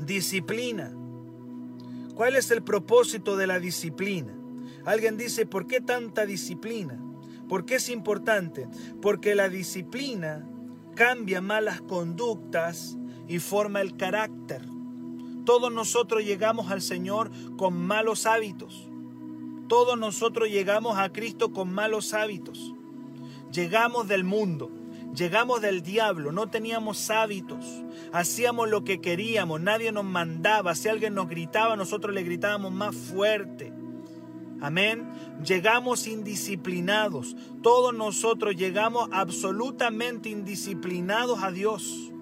Disciplina. 0.00 0.92
¿Cuál 2.16 2.34
es 2.34 2.50
el 2.50 2.64
propósito 2.64 3.36
de 3.36 3.46
la 3.46 3.60
disciplina? 3.60 4.34
Alguien 4.84 5.16
dice, 5.16 5.46
¿por 5.46 5.66
qué 5.66 5.80
tanta 5.80 6.26
disciplina? 6.26 6.98
¿Por 7.48 7.64
qué 7.64 7.76
es 7.76 7.88
importante? 7.88 8.68
Porque 9.00 9.34
la 9.34 9.48
disciplina 9.48 10.46
cambia 10.94 11.40
malas 11.40 11.80
conductas 11.80 12.96
y 13.28 13.38
forma 13.38 13.80
el 13.80 13.96
carácter. 13.96 14.62
Todos 15.44 15.72
nosotros 15.72 16.24
llegamos 16.24 16.70
al 16.70 16.80
Señor 16.82 17.30
con 17.56 17.74
malos 17.74 18.26
hábitos. 18.26 18.88
Todos 19.68 19.98
nosotros 19.98 20.48
llegamos 20.48 20.98
a 20.98 21.12
Cristo 21.12 21.52
con 21.52 21.72
malos 21.72 22.14
hábitos. 22.14 22.74
Llegamos 23.52 24.08
del 24.08 24.24
mundo, 24.24 24.70
llegamos 25.14 25.60
del 25.60 25.82
diablo, 25.82 26.32
no 26.32 26.50
teníamos 26.50 27.08
hábitos, 27.08 27.64
hacíamos 28.12 28.68
lo 28.68 28.84
que 28.84 29.00
queríamos, 29.00 29.60
nadie 29.60 29.92
nos 29.92 30.04
mandaba, 30.04 30.74
si 30.74 30.88
alguien 30.88 31.14
nos 31.14 31.28
gritaba, 31.28 31.76
nosotros 31.76 32.12
le 32.14 32.24
gritábamos 32.24 32.72
más 32.72 32.96
fuerte. 32.96 33.72
Amén. 34.60 35.08
Llegamos 35.44 36.06
indisciplinados. 36.06 37.36
Todos 37.62 37.94
nosotros 37.94 38.56
llegamos 38.56 39.08
absolutamente 39.12 40.28
indisciplinados 40.28 41.42
a 41.42 41.50
Dios. 41.50 42.13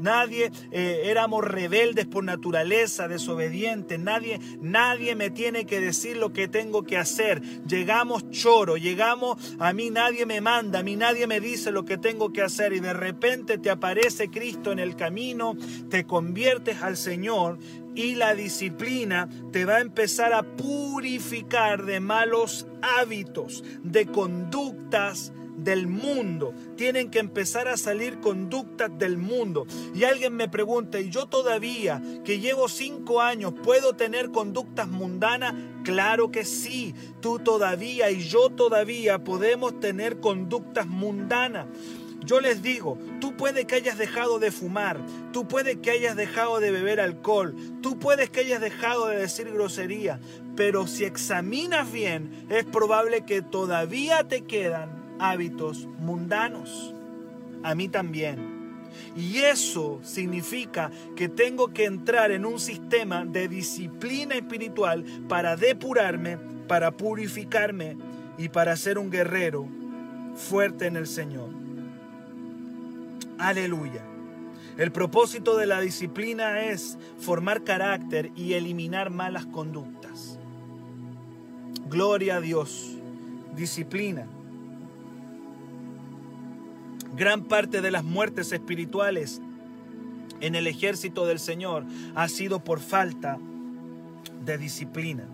Nadie 0.00 0.50
eh, 0.70 1.02
éramos 1.04 1.44
rebeldes 1.44 2.06
por 2.06 2.24
naturaleza, 2.24 3.08
desobedientes. 3.08 3.98
Nadie, 3.98 4.40
nadie 4.60 5.14
me 5.14 5.30
tiene 5.30 5.66
que 5.66 5.80
decir 5.80 6.16
lo 6.16 6.32
que 6.32 6.48
tengo 6.48 6.84
que 6.84 6.96
hacer. 6.96 7.42
Llegamos 7.66 8.30
choro, 8.30 8.76
llegamos, 8.76 9.56
a 9.58 9.72
mí 9.72 9.90
nadie 9.90 10.26
me 10.26 10.40
manda, 10.40 10.80
a 10.80 10.82
mí 10.82 10.96
nadie 10.96 11.26
me 11.26 11.40
dice 11.40 11.70
lo 11.70 11.84
que 11.84 11.98
tengo 11.98 12.32
que 12.32 12.42
hacer. 12.42 12.72
Y 12.72 12.80
de 12.80 12.92
repente 12.92 13.58
te 13.58 13.70
aparece 13.70 14.30
Cristo 14.30 14.72
en 14.72 14.78
el 14.78 14.96
camino, 14.96 15.56
te 15.90 16.04
conviertes 16.04 16.82
al 16.82 16.96
Señor 16.96 17.58
y 17.94 18.14
la 18.14 18.34
disciplina 18.34 19.28
te 19.50 19.64
va 19.64 19.76
a 19.76 19.80
empezar 19.80 20.32
a 20.32 20.44
purificar 20.44 21.84
de 21.84 21.98
malos 21.98 22.66
hábitos, 22.80 23.64
de 23.82 24.06
conductas 24.06 25.32
del 25.58 25.86
mundo. 25.86 26.54
Tienen 26.76 27.10
que 27.10 27.18
empezar 27.18 27.68
a 27.68 27.76
salir 27.76 28.20
conductas 28.20 28.90
del 28.98 29.18
mundo. 29.18 29.66
Y 29.94 30.04
alguien 30.04 30.34
me 30.34 30.48
pregunta, 30.48 31.00
¿y 31.00 31.10
yo 31.10 31.26
todavía 31.26 32.02
que 32.24 32.40
llevo 32.40 32.68
cinco 32.68 33.20
años 33.20 33.54
puedo 33.62 33.94
tener 33.94 34.30
conductas 34.30 34.88
mundanas? 34.88 35.54
Claro 35.84 36.30
que 36.30 36.44
sí, 36.44 36.94
tú 37.20 37.38
todavía 37.38 38.10
y 38.10 38.20
yo 38.20 38.50
todavía 38.50 39.24
podemos 39.24 39.80
tener 39.80 40.20
conductas 40.20 40.86
mundanas. 40.86 41.66
Yo 42.24 42.40
les 42.40 42.62
digo, 42.62 42.98
tú 43.20 43.36
puedes 43.36 43.64
que 43.64 43.76
hayas 43.76 43.96
dejado 43.96 44.38
de 44.38 44.50
fumar, 44.50 45.00
tú 45.32 45.46
puedes 45.46 45.78
que 45.78 45.90
hayas 45.90 46.16
dejado 46.16 46.60
de 46.60 46.70
beber 46.70 47.00
alcohol, 47.00 47.54
tú 47.80 47.98
puedes 47.98 48.28
que 48.28 48.40
hayas 48.40 48.60
dejado 48.60 49.06
de 49.06 49.16
decir 49.16 49.50
grosería, 49.50 50.20
pero 50.56 50.86
si 50.88 51.04
examinas 51.04 51.90
bien, 51.90 52.46
es 52.50 52.64
probable 52.64 53.24
que 53.24 53.40
todavía 53.40 54.24
te 54.24 54.42
quedan 54.42 54.97
hábitos 55.18 55.86
mundanos. 55.98 56.94
A 57.62 57.74
mí 57.74 57.88
también. 57.88 58.58
Y 59.16 59.38
eso 59.38 60.00
significa 60.02 60.90
que 61.16 61.28
tengo 61.28 61.72
que 61.72 61.84
entrar 61.84 62.30
en 62.30 62.44
un 62.44 62.58
sistema 62.58 63.24
de 63.24 63.48
disciplina 63.48 64.34
espiritual 64.34 65.04
para 65.28 65.56
depurarme, 65.56 66.38
para 66.66 66.92
purificarme 66.92 67.96
y 68.36 68.48
para 68.48 68.76
ser 68.76 68.98
un 68.98 69.10
guerrero 69.10 69.66
fuerte 70.34 70.86
en 70.86 70.96
el 70.96 71.06
Señor. 71.06 71.50
Aleluya. 73.38 74.02
El 74.76 74.92
propósito 74.92 75.56
de 75.56 75.66
la 75.66 75.80
disciplina 75.80 76.60
es 76.60 76.98
formar 77.18 77.64
carácter 77.64 78.30
y 78.36 78.52
eliminar 78.52 79.10
malas 79.10 79.46
conductas. 79.46 80.38
Gloria 81.88 82.36
a 82.36 82.40
Dios. 82.40 82.96
Disciplina. 83.56 84.26
Gran 87.18 87.42
parte 87.42 87.80
de 87.80 87.90
las 87.90 88.04
muertes 88.04 88.52
espirituales 88.52 89.42
en 90.40 90.54
el 90.54 90.68
ejército 90.68 91.26
del 91.26 91.40
Señor 91.40 91.84
ha 92.14 92.28
sido 92.28 92.62
por 92.62 92.78
falta 92.78 93.40
de 94.44 94.56
disciplina. 94.56 95.24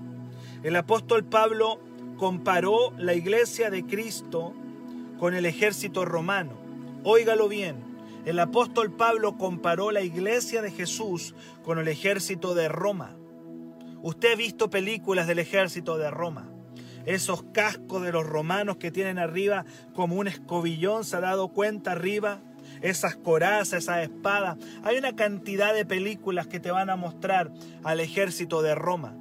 El 0.62 0.76
apóstol 0.76 1.24
Pablo 1.24 1.78
comparó 2.16 2.94
la 2.96 3.12
iglesia 3.12 3.68
de 3.68 3.84
Cristo 3.84 4.54
con 5.18 5.34
el 5.34 5.44
ejército 5.44 6.06
romano. 6.06 6.52
Óigalo 7.02 7.48
bien, 7.48 7.76
el 8.24 8.38
apóstol 8.38 8.90
Pablo 8.90 9.36
comparó 9.36 9.90
la 9.90 10.00
iglesia 10.00 10.62
de 10.62 10.70
Jesús 10.70 11.34
con 11.62 11.78
el 11.78 11.88
ejército 11.88 12.54
de 12.54 12.70
Roma. 12.70 13.14
Usted 14.00 14.32
ha 14.32 14.36
visto 14.36 14.70
películas 14.70 15.26
del 15.26 15.38
ejército 15.38 15.98
de 15.98 16.10
Roma. 16.10 16.53
Esos 17.06 17.42
cascos 17.52 18.02
de 18.02 18.12
los 18.12 18.26
romanos 18.26 18.76
que 18.76 18.90
tienen 18.90 19.18
arriba 19.18 19.64
como 19.94 20.16
un 20.16 20.28
escobillón, 20.28 21.04
se 21.04 21.16
ha 21.16 21.20
dado 21.20 21.48
cuenta 21.48 21.92
arriba. 21.92 22.40
Esas 22.80 23.16
corazas, 23.16 23.84
esas 23.84 24.02
espadas. 24.02 24.58
Hay 24.82 24.96
una 24.96 25.14
cantidad 25.14 25.74
de 25.74 25.86
películas 25.86 26.46
que 26.46 26.60
te 26.60 26.70
van 26.70 26.90
a 26.90 26.96
mostrar 26.96 27.50
al 27.82 28.00
ejército 28.00 28.62
de 28.62 28.74
Roma. 28.74 29.14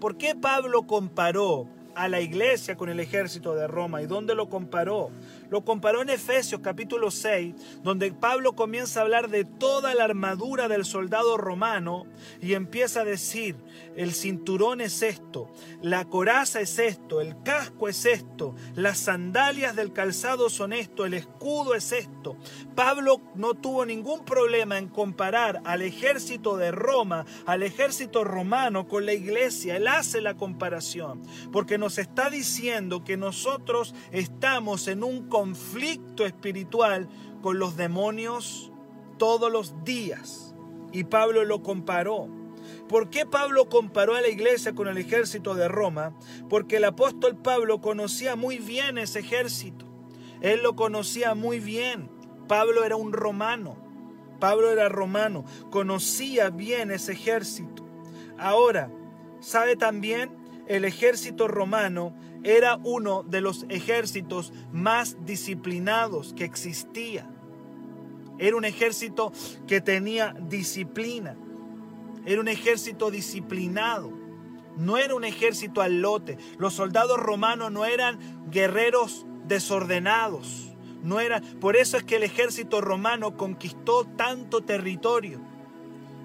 ¿Por 0.00 0.18
qué 0.18 0.34
Pablo 0.34 0.86
comparó 0.86 1.68
a 1.96 2.08
la 2.08 2.20
iglesia 2.20 2.76
con 2.76 2.90
el 2.90 3.00
ejército 3.00 3.54
de 3.54 3.66
Roma. 3.66 4.02
¿Y 4.02 4.06
dónde 4.06 4.34
lo 4.34 4.48
comparó? 4.50 5.10
Lo 5.50 5.64
comparó 5.64 6.02
en 6.02 6.10
Efesios 6.10 6.60
capítulo 6.60 7.10
6, 7.10 7.54
donde 7.82 8.12
Pablo 8.12 8.54
comienza 8.54 9.00
a 9.00 9.02
hablar 9.04 9.28
de 9.28 9.44
toda 9.44 9.94
la 9.94 10.04
armadura 10.04 10.68
del 10.68 10.84
soldado 10.84 11.36
romano 11.36 12.06
y 12.40 12.54
empieza 12.54 13.00
a 13.00 13.04
decir, 13.04 13.56
el 13.96 14.12
cinturón 14.12 14.80
es 14.80 15.02
esto, 15.02 15.50
la 15.82 16.04
coraza 16.04 16.60
es 16.60 16.78
esto, 16.78 17.20
el 17.20 17.42
casco 17.42 17.88
es 17.88 18.04
esto, 18.06 18.54
las 18.74 18.98
sandalias 18.98 19.76
del 19.76 19.92
calzado 19.92 20.50
son 20.50 20.72
esto, 20.72 21.06
el 21.06 21.14
escudo 21.14 21.74
es 21.74 21.92
esto. 21.92 22.36
Pablo 22.74 23.20
no 23.34 23.54
tuvo 23.54 23.86
ningún 23.86 24.24
problema 24.24 24.78
en 24.78 24.88
comparar 24.88 25.62
al 25.64 25.82
ejército 25.82 26.56
de 26.56 26.70
Roma, 26.72 27.24
al 27.46 27.62
ejército 27.62 28.24
romano 28.24 28.88
con 28.88 29.06
la 29.06 29.12
iglesia. 29.12 29.76
Él 29.76 29.86
hace 29.86 30.20
la 30.20 30.36
comparación, 30.36 31.22
porque 31.52 31.78
nos 31.78 31.98
está 31.98 32.30
diciendo 32.30 33.04
que 33.04 33.16
nosotros 33.16 33.94
estamos 34.12 34.88
en 34.88 35.04
un 35.04 35.28
conflicto 35.36 36.24
espiritual 36.24 37.10
con 37.42 37.58
los 37.58 37.76
demonios 37.76 38.72
todos 39.18 39.52
los 39.52 39.84
días. 39.84 40.54
Y 40.92 41.04
Pablo 41.04 41.44
lo 41.44 41.62
comparó. 41.62 42.30
¿Por 42.88 43.10
qué 43.10 43.26
Pablo 43.26 43.68
comparó 43.68 44.14
a 44.14 44.22
la 44.22 44.28
iglesia 44.28 44.74
con 44.74 44.88
el 44.88 44.96
ejército 44.96 45.54
de 45.54 45.68
Roma? 45.68 46.14
Porque 46.48 46.78
el 46.78 46.86
apóstol 46.86 47.36
Pablo 47.36 47.82
conocía 47.82 48.34
muy 48.34 48.56
bien 48.56 48.96
ese 48.96 49.18
ejército. 49.18 49.84
Él 50.40 50.62
lo 50.62 50.74
conocía 50.74 51.34
muy 51.34 51.60
bien. 51.60 52.08
Pablo 52.48 52.82
era 52.84 52.96
un 52.96 53.12
romano. 53.12 53.76
Pablo 54.40 54.70
era 54.70 54.88
romano. 54.88 55.44
Conocía 55.70 56.48
bien 56.48 56.90
ese 56.90 57.12
ejército. 57.12 57.86
Ahora, 58.38 58.90
¿sabe 59.40 59.76
también? 59.76 60.30
El 60.66 60.86
ejército 60.86 61.46
romano 61.46 62.14
era 62.42 62.78
uno 62.84 63.22
de 63.22 63.40
los 63.40 63.66
ejércitos 63.68 64.52
más 64.72 65.16
disciplinados 65.24 66.32
que 66.34 66.44
existía. 66.44 67.28
Era 68.38 68.56
un 68.56 68.64
ejército 68.64 69.32
que 69.66 69.80
tenía 69.80 70.34
disciplina. 70.48 71.36
Era 72.24 72.40
un 72.40 72.48
ejército 72.48 73.10
disciplinado. 73.10 74.12
No 74.76 74.98
era 74.98 75.14
un 75.14 75.24
ejército 75.24 75.80
al 75.80 76.02
lote. 76.02 76.36
Los 76.58 76.74
soldados 76.74 77.18
romanos 77.18 77.72
no 77.72 77.84
eran 77.86 78.18
guerreros 78.50 79.26
desordenados. 79.46 80.72
No 81.02 81.20
era, 81.20 81.40
por 81.60 81.76
eso 81.76 81.96
es 81.96 82.04
que 82.04 82.16
el 82.16 82.24
ejército 82.24 82.80
romano 82.80 83.36
conquistó 83.36 84.04
tanto 84.04 84.62
territorio. 84.62 85.40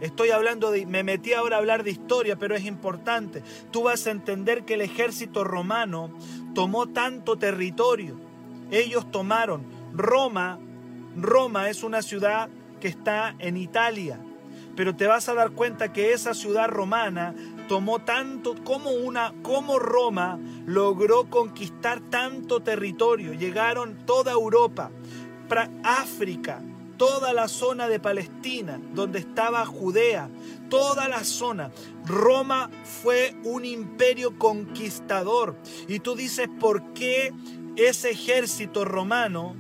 Estoy 0.01 0.31
hablando 0.31 0.71
de, 0.71 0.85
me 0.85 1.03
metí 1.03 1.33
ahora 1.33 1.55
a 1.55 1.59
hablar 1.59 1.83
de 1.83 1.91
historia, 1.91 2.35
pero 2.35 2.55
es 2.55 2.65
importante. 2.65 3.43
Tú 3.71 3.83
vas 3.83 4.05
a 4.07 4.11
entender 4.11 4.63
que 4.65 4.73
el 4.73 4.81
ejército 4.81 5.43
romano 5.43 6.11
tomó 6.53 6.87
tanto 6.87 7.37
territorio. 7.37 8.19
Ellos 8.71 9.09
tomaron 9.11 9.63
Roma. 9.93 10.59
Roma 11.15 11.69
es 11.69 11.83
una 11.83 12.01
ciudad 12.01 12.49
que 12.79 12.87
está 12.87 13.35
en 13.39 13.57
Italia 13.57 14.19
pero 14.75 14.95
te 14.95 15.07
vas 15.07 15.29
a 15.29 15.33
dar 15.33 15.51
cuenta 15.51 15.91
que 15.91 16.13
esa 16.13 16.33
ciudad 16.33 16.67
romana 16.69 17.35
tomó 17.67 17.99
tanto 17.99 18.55
como 18.63 18.91
una 18.91 19.33
como 19.41 19.79
Roma 19.79 20.39
logró 20.65 21.29
conquistar 21.29 21.99
tanto 21.99 22.61
territorio, 22.61 23.33
llegaron 23.33 24.05
toda 24.05 24.31
Europa, 24.31 24.91
África, 25.83 26.61
toda 27.01 27.33
la 27.33 27.47
zona 27.47 27.87
de 27.87 27.99
Palestina, 27.99 28.79
donde 28.93 29.17
estaba 29.17 29.65
Judea, 29.65 30.29
toda 30.69 31.07
la 31.07 31.23
zona. 31.23 31.71
Roma 32.05 32.69
fue 33.01 33.35
un 33.43 33.65
imperio 33.65 34.37
conquistador. 34.37 35.55
Y 35.87 35.97
tú 36.01 36.15
dices, 36.15 36.47
¿por 36.59 36.93
qué 36.93 37.33
ese 37.75 38.11
ejército 38.11 38.85
romano 38.85 39.55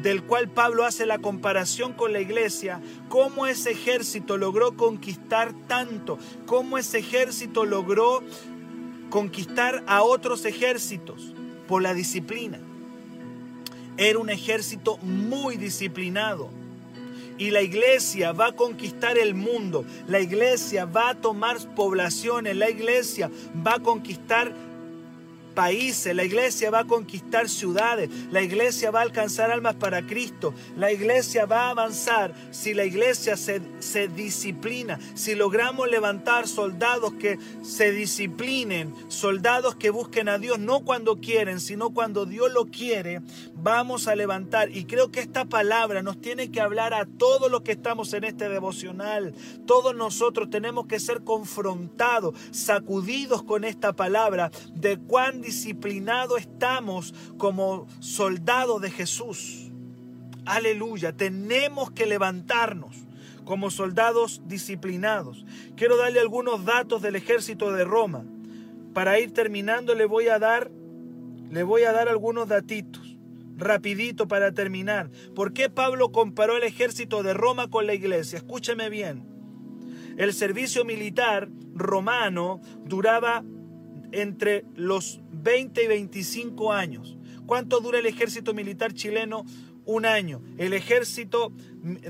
del 0.00 0.22
cual 0.22 0.48
Pablo 0.48 0.84
hace 0.84 1.06
la 1.06 1.18
comparación 1.18 1.92
con 1.92 2.12
la 2.12 2.20
iglesia, 2.20 2.80
cómo 3.08 3.46
ese 3.46 3.72
ejército 3.72 4.36
logró 4.36 4.76
conquistar 4.76 5.52
tanto, 5.66 6.20
cómo 6.46 6.78
ese 6.78 6.98
ejército 6.98 7.64
logró 7.64 8.22
conquistar 9.10 9.82
a 9.88 10.04
otros 10.04 10.44
ejércitos 10.44 11.34
por 11.66 11.82
la 11.82 11.94
disciplina. 11.94 12.60
Era 13.96 14.18
un 14.18 14.30
ejército 14.30 14.98
muy 14.98 15.56
disciplinado. 15.56 16.50
Y 17.36 17.50
la 17.50 17.62
iglesia 17.62 18.32
va 18.32 18.48
a 18.48 18.52
conquistar 18.52 19.18
el 19.18 19.34
mundo, 19.34 19.84
la 20.06 20.20
iglesia 20.20 20.84
va 20.84 21.10
a 21.10 21.14
tomar 21.16 21.58
poblaciones, 21.74 22.54
la 22.56 22.70
iglesia 22.70 23.28
va 23.66 23.74
a 23.74 23.80
conquistar 23.80 24.54
países, 25.54 26.14
la 26.14 26.24
iglesia 26.24 26.70
va 26.70 26.80
a 26.80 26.84
conquistar 26.84 27.48
ciudades, 27.48 28.10
la 28.30 28.42
iglesia 28.42 28.90
va 28.90 29.00
a 29.00 29.02
alcanzar 29.02 29.50
almas 29.50 29.76
para 29.76 30.04
Cristo, 30.06 30.52
la 30.76 30.92
iglesia 30.92 31.46
va 31.46 31.66
a 31.66 31.70
avanzar 31.70 32.34
si 32.50 32.74
la 32.74 32.84
iglesia 32.84 33.36
se, 33.36 33.62
se 33.78 34.08
disciplina, 34.08 34.98
si 35.14 35.34
logramos 35.34 35.88
levantar 35.88 36.48
soldados 36.48 37.14
que 37.14 37.38
se 37.62 37.92
disciplinen, 37.92 38.92
soldados 39.08 39.76
que 39.76 39.90
busquen 39.90 40.28
a 40.28 40.38
Dios 40.38 40.58
no 40.58 40.80
cuando 40.80 41.20
quieren, 41.20 41.60
sino 41.60 41.90
cuando 41.90 42.26
Dios 42.26 42.52
lo 42.52 42.66
quiere, 42.66 43.22
vamos 43.64 44.06
a 44.08 44.14
levantar. 44.14 44.70
Y 44.76 44.84
creo 44.84 45.10
que 45.10 45.20
esta 45.20 45.46
palabra 45.46 46.02
nos 46.02 46.20
tiene 46.20 46.50
que 46.52 46.60
hablar 46.60 46.92
a 46.92 47.06
todos 47.06 47.50
los 47.50 47.62
que 47.62 47.72
estamos 47.72 48.12
en 48.12 48.24
este 48.24 48.48
devocional. 48.48 49.34
Todos 49.66 49.96
nosotros 49.96 50.50
tenemos 50.50 50.86
que 50.86 51.00
ser 51.00 51.24
confrontados, 51.24 52.38
sacudidos 52.52 53.42
con 53.42 53.64
esta 53.64 53.94
palabra 53.94 54.50
de 54.74 54.98
cuán 54.98 55.40
disciplinado 55.40 56.36
estamos 56.36 57.14
como 57.38 57.88
soldados 58.00 58.82
de 58.82 58.90
Jesús. 58.90 59.72
Aleluya, 60.44 61.16
tenemos 61.16 61.90
que 61.90 62.04
levantarnos 62.04 62.94
como 63.46 63.70
soldados 63.70 64.42
disciplinados. 64.46 65.46
Quiero 65.74 65.96
darle 65.96 66.20
algunos 66.20 66.66
datos 66.66 67.00
del 67.00 67.16
ejército 67.16 67.72
de 67.72 67.84
Roma. 67.84 68.24
Para 68.92 69.18
ir 69.18 69.32
terminando 69.32 69.94
le 69.94 70.04
voy 70.04 70.28
a 70.28 70.38
dar 70.38 70.70
le 71.50 71.62
voy 71.62 71.84
a 71.84 71.92
dar 71.92 72.08
algunos 72.08 72.48
datitos 72.48 73.03
rapidito 73.56 74.28
para 74.28 74.52
terminar. 74.52 75.10
¿Por 75.34 75.52
qué 75.52 75.70
Pablo 75.70 76.12
comparó 76.12 76.56
el 76.56 76.64
ejército 76.64 77.22
de 77.22 77.34
Roma 77.34 77.68
con 77.68 77.86
la 77.86 77.94
iglesia? 77.94 78.38
Escúcheme 78.38 78.90
bien. 78.90 79.26
El 80.16 80.32
servicio 80.32 80.84
militar 80.84 81.48
romano 81.74 82.60
duraba 82.84 83.44
entre 84.12 84.64
los 84.74 85.20
20 85.32 85.84
y 85.84 85.86
25 85.88 86.72
años. 86.72 87.18
¿Cuánto 87.46 87.80
dura 87.80 87.98
el 87.98 88.06
ejército 88.06 88.54
militar 88.54 88.94
chileno? 88.94 89.44
Un 89.84 90.06
año. 90.06 90.40
El 90.56 90.72
ejército 90.72 91.52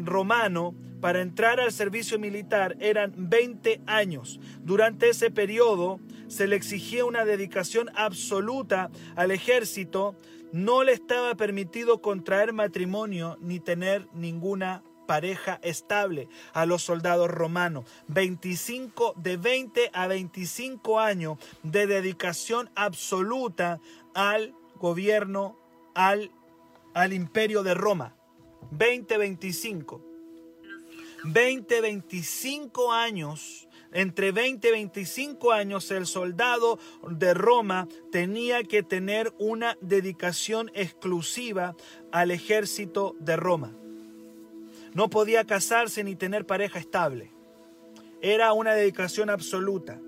romano 0.04 0.76
para 1.00 1.22
entrar 1.22 1.60
al 1.60 1.72
servicio 1.72 2.18
militar 2.18 2.76
eran 2.78 3.12
20 3.16 3.80
años. 3.86 4.38
Durante 4.62 5.08
ese 5.08 5.30
periodo 5.30 5.98
se 6.28 6.46
le 6.46 6.56
exigía 6.56 7.04
una 7.04 7.24
dedicación 7.24 7.90
absoluta 7.94 8.90
al 9.16 9.30
ejército. 9.30 10.14
No 10.54 10.84
le 10.84 10.92
estaba 10.92 11.34
permitido 11.34 12.00
contraer 12.00 12.52
matrimonio 12.52 13.36
ni 13.40 13.58
tener 13.58 14.06
ninguna 14.12 14.84
pareja 15.04 15.58
estable 15.64 16.28
a 16.52 16.64
los 16.64 16.80
soldados 16.80 17.28
romanos. 17.28 17.86
25 18.06 19.14
de 19.16 19.36
20 19.36 19.90
a 19.92 20.06
25 20.06 21.00
años 21.00 21.38
de 21.64 21.88
dedicación 21.88 22.70
absoluta 22.76 23.80
al 24.14 24.54
gobierno 24.76 25.58
al 25.92 26.30
al 26.94 27.12
imperio 27.12 27.64
de 27.64 27.74
Roma. 27.74 28.14
20 28.70 29.18
25 29.18 30.04
20 31.24 31.80
25 31.80 32.92
años 32.92 33.66
entre 33.94 34.32
20 34.32 34.68
y 34.68 34.70
25 34.72 35.52
años 35.52 35.90
el 35.90 36.06
soldado 36.06 36.78
de 37.08 37.32
Roma 37.32 37.88
tenía 38.10 38.62
que 38.64 38.82
tener 38.82 39.32
una 39.38 39.78
dedicación 39.80 40.70
exclusiva 40.74 41.76
al 42.12 42.32
ejército 42.32 43.16
de 43.20 43.36
Roma. 43.36 43.72
No 44.92 45.08
podía 45.08 45.44
casarse 45.44 46.04
ni 46.04 46.16
tener 46.16 46.44
pareja 46.44 46.78
estable. 46.78 47.32
Era 48.20 48.52
una 48.52 48.74
dedicación 48.74 49.30
absoluta. 49.30 50.00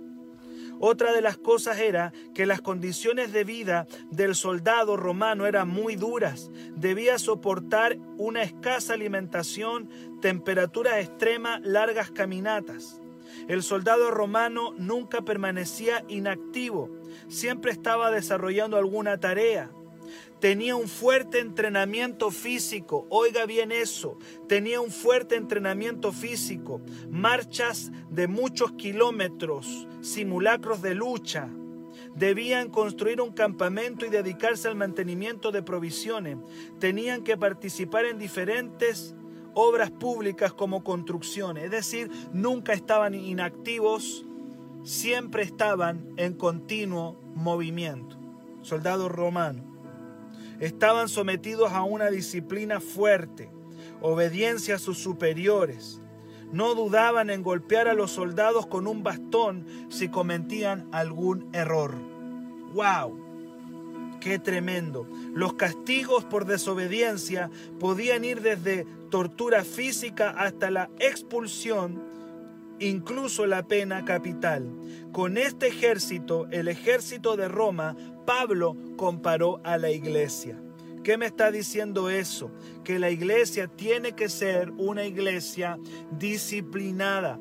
Otra 0.79 1.13
de 1.13 1.23
las 1.23 1.39
cosas 1.39 1.79
era 1.79 2.13
que 2.35 2.45
las 2.45 2.61
condiciones 2.61 3.33
de 3.33 3.45
vida 3.45 3.87
del 4.11 4.35
soldado 4.35 4.97
romano 4.97 5.47
eran 5.47 5.69
muy 5.69 5.97
duras. 5.97 6.51
Debía 6.75 7.19
soportar 7.19 7.97
una 8.19 8.43
escasa 8.43 8.95
alimentación, 8.95 9.89
temperaturas 10.21 10.99
extremas, 10.99 11.61
largas 11.63 12.11
caminatas. 12.11 13.01
El 13.49 13.63
soldado 13.63 14.11
romano 14.11 14.75
nunca 14.77 15.23
permanecía 15.23 16.05
inactivo, 16.09 16.91
siempre 17.29 17.71
estaba 17.71 18.11
desarrollando 18.11 18.77
alguna 18.77 19.19
tarea. 19.19 19.71
Tenía 20.41 20.77
un 20.77 20.89
fuerte 20.89 21.39
entrenamiento 21.39 22.31
físico, 22.31 23.07
oiga 23.09 23.47
bien 23.47 23.73
eso, 23.73 24.19
tenía 24.49 24.81
un 24.81 24.91
fuerte 24.91 25.37
entrenamiento 25.37 26.13
físico, 26.13 26.81
marchas 27.09 27.91
de 28.11 28.27
muchos 28.27 28.73
kilómetros, 28.73 29.87
simulacros 30.03 30.83
de 30.83 30.95
lucha. 30.95 31.49
Debían 32.15 32.69
construir 32.69 33.21
un 33.21 33.33
campamento 33.33 34.05
y 34.05 34.11
dedicarse 34.11 34.69
al 34.69 34.75
mantenimiento 34.75 35.53
de 35.53 35.63
provisiones. 35.63 36.37
Tenían 36.79 37.23
que 37.23 37.37
participar 37.37 38.05
en 38.07 38.19
diferentes 38.19 39.15
obras 39.59 39.91
públicas 39.91 40.53
como 40.53 40.85
construcciones, 40.85 41.65
es 41.65 41.71
decir, 41.71 42.11
nunca 42.31 42.75
estaban 42.75 43.15
inactivos, 43.15 44.27
siempre 44.83 45.45
estaban 45.45 46.13
en 46.19 46.35
continuo 46.35 47.19
movimiento. 47.35 48.19
Soldado 48.61 49.09
romano. 49.09 49.65
Estaban 50.61 51.09
sometidos 51.09 51.73
a 51.73 51.85
una 51.85 52.11
disciplina 52.11 52.81
fuerte, 52.81 53.51
obediencia 54.03 54.75
a 54.75 54.79
sus 54.79 54.99
superiores. 54.99 56.03
No 56.53 56.75
dudaban 56.75 57.31
en 57.31 57.43
golpear 57.43 57.89
a 57.89 57.95
los 57.95 58.11
soldados 58.11 58.67
con 58.67 58.87
un 58.87 59.03
bastón 59.03 59.67
si 59.89 60.11
cometían 60.11 60.87
algún 60.93 61.49
error. 61.55 61.95
¡Wow! 62.75 63.26
¡Qué 64.27 64.41
tremendo! 64.41 65.09
Los 65.35 65.55
castigos 65.55 66.25
por 66.25 66.47
desobediencia 66.47 67.49
podían 67.79 68.25
ir 68.25 68.41
desde 68.41 68.85
tortura 69.09 69.63
física 69.63 70.31
hasta 70.31 70.69
la 70.69 70.91
expulsión, 70.99 72.03
incluso 72.81 73.47
la 73.47 73.69
pena 73.69 74.05
capital. 74.05 74.69
Con 75.13 75.39
este 75.39 75.69
ejército, 75.69 76.49
el 76.51 76.67
ejército 76.67 77.37
de 77.37 77.47
Roma, 77.47 77.97
Pablo 78.27 78.77
comparó 78.97 79.61
a 79.63 79.79
la 79.79 79.93
iglesia. 79.93 80.61
¿Qué 81.05 81.17
me 81.17 81.27
está 81.27 81.53
diciendo 81.53 82.11
eso? 82.11 82.51
Que 82.83 82.99
la 82.99 83.11
iglesia 83.11 83.69
tiene 83.69 84.17
que 84.17 84.29
ser 84.29 84.73
una 84.73 85.05
iglesia 85.05 85.79
disciplinada 86.19 87.39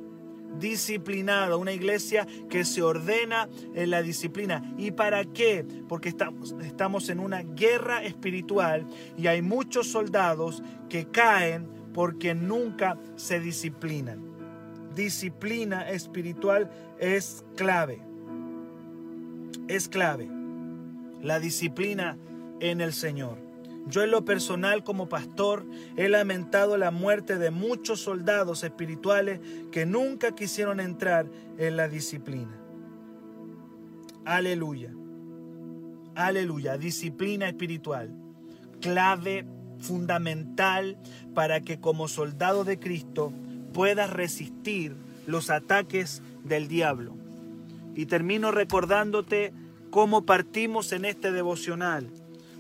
disciplinada, 0.60 1.58
una 1.58 1.73
iglesia 1.73 2.25
que 2.49 2.65
se 2.65 2.81
ordena 2.81 3.49
en 3.73 3.89
la 3.89 4.01
disciplina. 4.01 4.73
¿Y 4.77 4.91
para 4.91 5.25
qué? 5.25 5.65
Porque 5.88 6.10
estamos, 6.10 6.55
estamos 6.62 7.10
en 7.10 7.19
una 7.19 7.41
guerra 7.41 8.03
espiritual 8.03 8.88
y 9.17 9.27
hay 9.27 9.41
muchos 9.41 9.88
soldados 9.88 10.63
que 10.89 11.05
caen 11.05 11.67
porque 11.93 12.36
nunca 12.36 12.97
se 13.15 13.39
disciplinan. 13.39 14.23
Disciplina 14.95 15.89
espiritual 15.89 16.69
es 16.99 17.43
clave. 17.55 18.01
Es 19.67 19.89
clave 19.89 20.29
la 21.25 21.39
disciplina 21.39 22.17
en 22.60 22.81
el 22.81 22.93
Señor. 22.93 23.44
Yo 23.88 24.04
en 24.04 24.12
lo 24.12 24.26
personal 24.26 24.84
como 24.84 25.08
pastor 25.08 25.65
he 25.95 26.10
lamentado 26.10 26.78
la 26.78 26.89
muerte 26.89 27.38
de 27.38 27.52
muchos 27.52 28.02
soldados 28.02 28.63
espirituales 28.63 29.39
que 29.71 29.86
nunca 29.86 30.34
quisieron 30.34 30.80
entrar 30.80 31.28
en 31.58 31.78
la 31.78 31.88
disciplina. 31.88 32.60
Aleluya. 34.26 34.91
Aleluya. 36.15 36.78
Disciplina 36.78 37.48
espiritual. 37.48 38.12
Clave 38.82 39.45
fundamental 39.80 40.98
para 41.36 41.62
que 41.62 41.80
como 41.80 42.08
soldado 42.08 42.63
de 42.63 42.80
Cristo 42.80 43.32
puedas 43.71 44.10
resistir 44.10 44.95
los 45.28 45.52
ataques 45.52 46.24
del 46.43 46.67
diablo. 46.67 47.15
Y 47.93 48.08
termino 48.08 48.52
recordándote 48.52 49.54
cómo 49.91 50.26
partimos 50.26 50.91
en 50.91 51.06
este 51.06 51.32
devocional. 51.32 52.10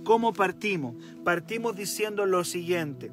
¿Cómo 0.05 0.33
partimos? 0.33 0.93
Partimos 1.23 1.75
diciendo 1.75 2.27
lo 2.27 2.43
siguiente. 2.43 3.11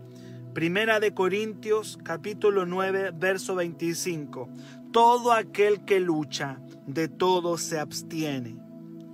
Primera 0.52 1.00
de 1.00 1.14
Corintios 1.14 1.98
capítulo 2.04 2.66
9 2.66 3.12
verso 3.14 3.54
25. 3.54 4.50
Todo 4.92 5.32
aquel 5.32 5.86
que 5.86 6.00
lucha, 6.00 6.60
de 6.86 7.08
todo 7.08 7.56
se 7.56 7.78
abstiene. 7.78 8.58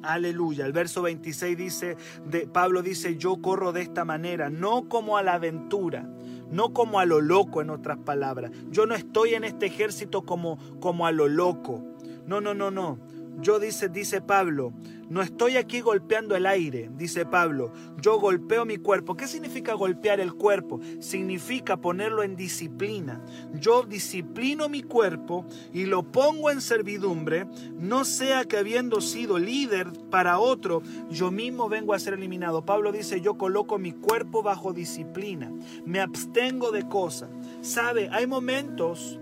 Aleluya. 0.02 0.66
El 0.66 0.72
verso 0.72 1.02
26 1.02 1.56
dice, 1.56 1.96
de, 2.26 2.48
Pablo 2.48 2.82
dice, 2.82 3.16
yo 3.16 3.40
corro 3.40 3.70
de 3.70 3.82
esta 3.82 4.04
manera, 4.04 4.50
no 4.50 4.88
como 4.88 5.16
a 5.16 5.22
la 5.22 5.34
aventura, 5.34 6.10
no 6.50 6.72
como 6.72 6.98
a 6.98 7.04
lo 7.04 7.20
loco 7.20 7.62
en 7.62 7.70
otras 7.70 7.98
palabras. 7.98 8.50
Yo 8.72 8.86
no 8.86 8.96
estoy 8.96 9.34
en 9.34 9.44
este 9.44 9.66
ejército 9.66 10.22
como, 10.22 10.58
como 10.80 11.06
a 11.06 11.12
lo 11.12 11.28
loco. 11.28 11.84
No, 12.26 12.40
no, 12.40 12.54
no, 12.54 12.72
no. 12.72 12.98
Yo 13.40 13.60
dice, 13.60 13.88
dice 13.88 14.20
Pablo, 14.20 14.72
no 15.08 15.22
estoy 15.22 15.56
aquí 15.56 15.80
golpeando 15.80 16.36
el 16.36 16.44
aire, 16.44 16.90
dice 16.96 17.24
Pablo, 17.24 17.72
yo 18.00 18.20
golpeo 18.20 18.66
mi 18.66 18.76
cuerpo. 18.76 19.16
¿Qué 19.16 19.26
significa 19.26 19.72
golpear 19.74 20.20
el 20.20 20.34
cuerpo? 20.34 20.80
Significa 21.00 21.78
ponerlo 21.78 22.22
en 22.22 22.36
disciplina. 22.36 23.22
Yo 23.54 23.84
disciplino 23.84 24.68
mi 24.68 24.82
cuerpo 24.82 25.46
y 25.72 25.86
lo 25.86 26.02
pongo 26.02 26.50
en 26.50 26.60
servidumbre, 26.60 27.46
no 27.78 28.04
sea 28.04 28.44
que 28.44 28.58
habiendo 28.58 29.00
sido 29.00 29.38
líder 29.38 29.86
para 30.10 30.38
otro, 30.38 30.82
yo 31.10 31.30
mismo 31.30 31.68
vengo 31.68 31.94
a 31.94 31.98
ser 31.98 32.14
eliminado. 32.14 32.64
Pablo 32.64 32.92
dice, 32.92 33.20
yo 33.20 33.38
coloco 33.38 33.78
mi 33.78 33.92
cuerpo 33.92 34.42
bajo 34.42 34.72
disciplina, 34.72 35.50
me 35.86 36.00
abstengo 36.00 36.70
de 36.70 36.86
cosas. 36.86 37.30
¿Sabe? 37.62 38.08
Hay 38.12 38.26
momentos 38.26 39.18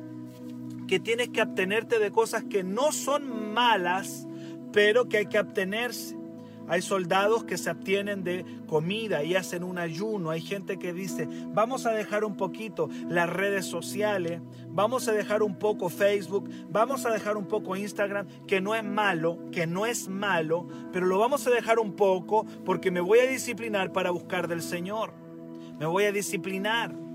que 0.87 1.01
tienes 1.01 1.29
que 1.29 1.41
abstenerte 1.41 1.99
de 1.99 2.11
cosas 2.11 2.45
que 2.45 2.63
no 2.65 2.93
son 2.93 3.53
malas, 3.53 4.27
pero 4.73 5.09
que 5.09 5.19
hay 5.19 5.27
que 5.27 5.39
abstenerse. 5.39 6.17
Hay 6.69 6.83
soldados 6.83 7.45
que 7.45 7.59
se 7.59 7.71
abstienen 7.71 8.25
de 8.25 8.45
comida 8.67 9.23
y 9.23 9.37
hacen 9.37 9.63
un 9.63 9.79
ayuno. 9.79 10.31
Hay 10.31 10.41
gente 10.41 10.79
que 10.79 10.93
dice, 10.93 11.29
vamos 11.55 11.87
a 11.87 11.93
dejar 11.93 12.25
un 12.25 12.37
poquito 12.37 12.89
las 13.09 13.31
redes 13.31 13.67
sociales, 13.67 14.41
vamos 14.69 15.07
a 15.07 15.13
dejar 15.13 15.43
un 15.43 15.59
poco 15.59 15.89
Facebook, 15.89 16.51
vamos 16.69 17.07
a 17.07 17.11
dejar 17.11 17.37
un 17.37 17.47
poco 17.47 17.77
Instagram, 17.77 18.27
que 18.47 18.61
no 18.61 18.75
es 18.75 18.83
malo, 18.83 19.39
que 19.53 19.67
no 19.67 19.87
es 19.87 20.09
malo, 20.09 20.67
pero 20.93 21.07
lo 21.07 21.19
vamos 21.19 21.47
a 21.47 21.51
dejar 21.51 21.79
un 21.79 21.95
poco 21.95 22.45
porque 22.65 22.91
me 22.91 23.01
voy 23.01 23.21
a 23.21 23.27
disciplinar 23.27 23.93
para 23.93 24.11
buscar 24.11 24.49
del 24.49 24.63
Señor. 24.63 25.15
Me 25.79 25.87
voy 25.87 26.05
a 26.05 26.13
disciplinar. 26.13 27.06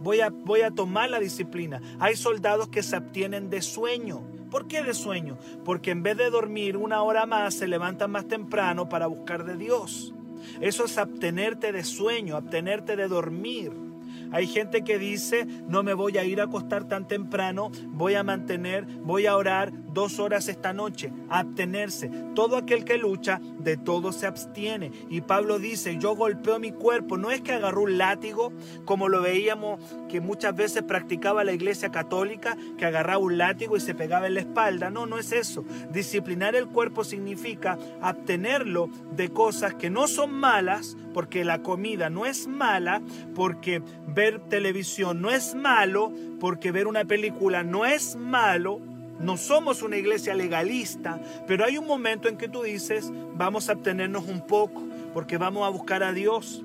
Voy 0.00 0.20
a, 0.20 0.30
voy 0.30 0.62
a 0.62 0.70
tomar 0.70 1.10
la 1.10 1.20
disciplina. 1.20 1.80
Hay 1.98 2.16
soldados 2.16 2.68
que 2.68 2.82
se 2.82 2.96
abstienen 2.96 3.50
de 3.50 3.62
sueño. 3.62 4.22
¿Por 4.50 4.66
qué 4.66 4.82
de 4.82 4.94
sueño? 4.94 5.38
Porque 5.64 5.90
en 5.90 6.02
vez 6.02 6.16
de 6.16 6.30
dormir 6.30 6.76
una 6.76 7.02
hora 7.02 7.26
más, 7.26 7.54
se 7.54 7.68
levantan 7.68 8.10
más 8.10 8.26
temprano 8.26 8.88
para 8.88 9.06
buscar 9.06 9.44
de 9.44 9.56
Dios. 9.56 10.14
Eso 10.60 10.84
es 10.84 10.98
abstenerte 10.98 11.72
de 11.72 11.84
sueño, 11.84 12.36
abstenerte 12.36 12.96
de 12.96 13.08
dormir. 13.08 13.87
Hay 14.32 14.46
gente 14.46 14.82
que 14.82 14.98
dice, 14.98 15.46
no 15.66 15.82
me 15.82 15.94
voy 15.94 16.18
a 16.18 16.24
ir 16.24 16.40
a 16.40 16.44
acostar 16.44 16.84
tan 16.84 17.06
temprano, 17.08 17.70
voy 17.88 18.14
a 18.14 18.22
mantener, 18.22 18.84
voy 18.84 19.26
a 19.26 19.36
orar 19.36 19.72
dos 19.92 20.18
horas 20.18 20.48
esta 20.48 20.72
noche, 20.72 21.12
abstenerse. 21.28 22.10
Todo 22.34 22.56
aquel 22.56 22.84
que 22.84 22.98
lucha, 22.98 23.40
de 23.58 23.76
todo 23.76 24.12
se 24.12 24.26
abstiene. 24.26 24.92
Y 25.10 25.22
Pablo 25.22 25.58
dice, 25.58 25.98
yo 25.98 26.14
golpeo 26.14 26.58
mi 26.58 26.72
cuerpo. 26.72 27.16
No 27.16 27.30
es 27.30 27.40
que 27.40 27.52
agarró 27.52 27.82
un 27.82 27.98
látigo, 27.98 28.52
como 28.84 29.08
lo 29.08 29.22
veíamos 29.22 29.80
que 30.08 30.20
muchas 30.20 30.54
veces 30.54 30.82
practicaba 30.82 31.44
la 31.44 31.52
iglesia 31.52 31.90
católica, 31.90 32.56
que 32.76 32.86
agarraba 32.86 33.18
un 33.18 33.38
látigo 33.38 33.76
y 33.76 33.80
se 33.80 33.94
pegaba 33.94 34.26
en 34.26 34.34
la 34.34 34.40
espalda. 34.40 34.90
No, 34.90 35.06
no 35.06 35.18
es 35.18 35.32
eso. 35.32 35.64
Disciplinar 35.90 36.54
el 36.54 36.68
cuerpo 36.68 37.04
significa 37.04 37.76
abstenerlo 38.00 38.88
de 39.16 39.30
cosas 39.30 39.74
que 39.74 39.90
no 39.90 40.06
son 40.06 40.32
malas, 40.32 40.96
porque 41.12 41.44
la 41.44 41.62
comida 41.62 42.10
no 42.10 42.26
es 42.26 42.46
mala, 42.46 43.02
porque 43.34 43.82
ver 44.18 44.40
televisión 44.40 45.22
no 45.22 45.30
es 45.30 45.54
malo, 45.54 46.12
porque 46.40 46.72
ver 46.72 46.88
una 46.88 47.04
película 47.04 47.62
no 47.62 47.86
es 47.86 48.16
malo. 48.16 48.80
No 49.20 49.36
somos 49.36 49.80
una 49.82 49.96
iglesia 49.96 50.34
legalista, 50.34 51.20
pero 51.46 51.64
hay 51.64 51.78
un 51.78 51.86
momento 51.86 52.28
en 52.28 52.36
que 52.36 52.48
tú 52.48 52.62
dices, 52.62 53.12
vamos 53.34 53.68
a 53.68 53.72
abstenernos 53.72 54.24
un 54.26 54.40
poco, 54.40 54.82
porque 55.14 55.38
vamos 55.38 55.64
a 55.64 55.70
buscar 55.70 56.02
a 56.02 56.12
Dios. 56.12 56.64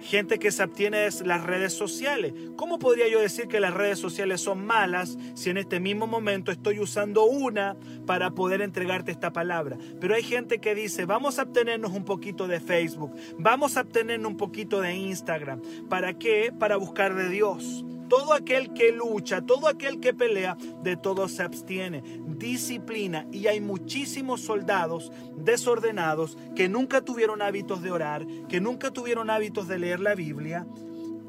Gente 0.00 0.38
que 0.38 0.50
se 0.50 0.62
abstiene 0.62 0.98
de 0.98 1.24
las 1.24 1.44
redes 1.44 1.72
sociales. 1.72 2.32
¿Cómo 2.56 2.78
podría 2.78 3.08
yo 3.08 3.20
decir 3.20 3.48
que 3.48 3.60
las 3.60 3.74
redes 3.74 3.98
sociales 3.98 4.40
son 4.40 4.64
malas 4.64 5.18
si 5.34 5.50
en 5.50 5.58
este 5.58 5.80
mismo 5.80 6.06
momento 6.06 6.50
estoy 6.50 6.80
usando 6.80 7.24
una 7.24 7.76
para 8.06 8.30
poder 8.30 8.62
entregarte 8.62 9.12
esta 9.12 9.32
palabra? 9.32 9.76
Pero 10.00 10.14
hay 10.14 10.22
gente 10.22 10.58
que 10.58 10.74
dice, 10.74 11.04
vamos 11.04 11.38
a 11.38 11.42
abstenernos 11.42 11.92
un 11.92 12.04
poquito 12.04 12.48
de 12.48 12.60
Facebook, 12.60 13.12
vamos 13.38 13.76
a 13.76 13.80
abstenernos 13.80 14.30
un 14.30 14.36
poquito 14.36 14.80
de 14.80 14.94
Instagram. 14.94 15.60
¿Para 15.88 16.14
qué? 16.14 16.52
Para 16.58 16.76
buscar 16.76 17.14
de 17.14 17.28
Dios 17.28 17.84
todo 18.10 18.34
aquel 18.34 18.74
que 18.74 18.90
lucha, 18.90 19.40
todo 19.40 19.68
aquel 19.68 20.00
que 20.00 20.12
pelea, 20.12 20.58
de 20.82 20.96
todo 20.96 21.28
se 21.28 21.44
abstiene. 21.44 22.02
Disciplina. 22.40 23.26
Y 23.30 23.46
hay 23.46 23.60
muchísimos 23.60 24.40
soldados 24.40 25.12
desordenados 25.36 26.38
que 26.56 26.68
nunca 26.68 27.02
tuvieron 27.02 27.42
hábitos 27.42 27.82
de 27.82 27.90
orar, 27.92 28.26
que 28.48 28.60
nunca 28.60 28.90
tuvieron 28.90 29.28
hábitos 29.28 29.68
de 29.68 29.78
leer 29.78 30.00
la 30.00 30.14
Biblia, 30.14 30.66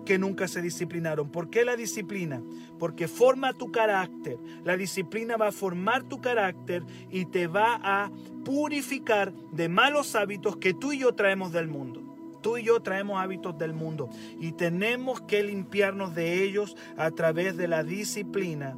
que 0.05 0.18
nunca 0.18 0.47
se 0.47 0.62
disciplinaron. 0.62 1.30
¿Por 1.30 1.49
qué 1.49 1.66
la 1.66 1.76
disciplina? 1.76 2.41
Porque 2.80 3.07
forma 3.07 3.53
tu 3.53 3.72
carácter. 3.72 4.38
La 4.64 4.78
disciplina 4.78 5.36
va 5.38 5.49
a 5.49 5.51
formar 5.51 6.03
tu 6.03 6.22
carácter 6.22 6.84
y 7.09 7.26
te 7.26 7.47
va 7.47 7.80
a 7.84 8.09
purificar 8.45 9.34
de 9.51 9.70
malos 9.70 10.16
hábitos 10.16 10.55
que 10.57 10.74
tú 10.74 10.93
y 10.93 10.99
yo 10.99 11.14
traemos 11.14 11.51
del 11.51 11.68
mundo. 11.68 12.01
Tú 12.41 12.57
y 12.57 12.64
yo 12.64 12.82
traemos 12.82 13.22
hábitos 13.22 13.57
del 13.57 13.74
mundo 13.74 14.09
y 14.39 14.53
tenemos 14.53 15.22
que 15.22 15.43
limpiarnos 15.43 16.16
de 16.16 16.43
ellos 16.43 16.76
a 16.97 17.12
través 17.12 17.55
de 17.57 17.68
la 17.68 17.84
disciplina. 17.84 18.76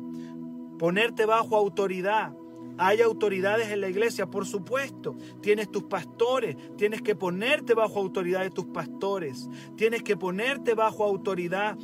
Ponerte 0.84 1.26
bajo 1.26 1.56
autoridad. 1.56 2.34
Hay 2.78 3.00
autoridades 3.02 3.70
en 3.70 3.80
la 3.80 3.88
iglesia, 3.88 4.26
por 4.26 4.46
supuesto. 4.46 5.16
Tienes 5.40 5.72
tus 5.72 5.84
pastores. 5.84 6.58
Tienes 6.76 7.02
que 7.02 7.16
ponerte 7.16 7.74
bajo 7.74 8.02
autoridad 8.02 8.42
de 8.42 8.50
tus 8.50 8.66
pastores. 8.66 9.50
Tienes 9.78 10.04
que 10.04 10.18
ponerte 10.18 10.74
bajo 10.74 11.06
autoridad 11.06 11.78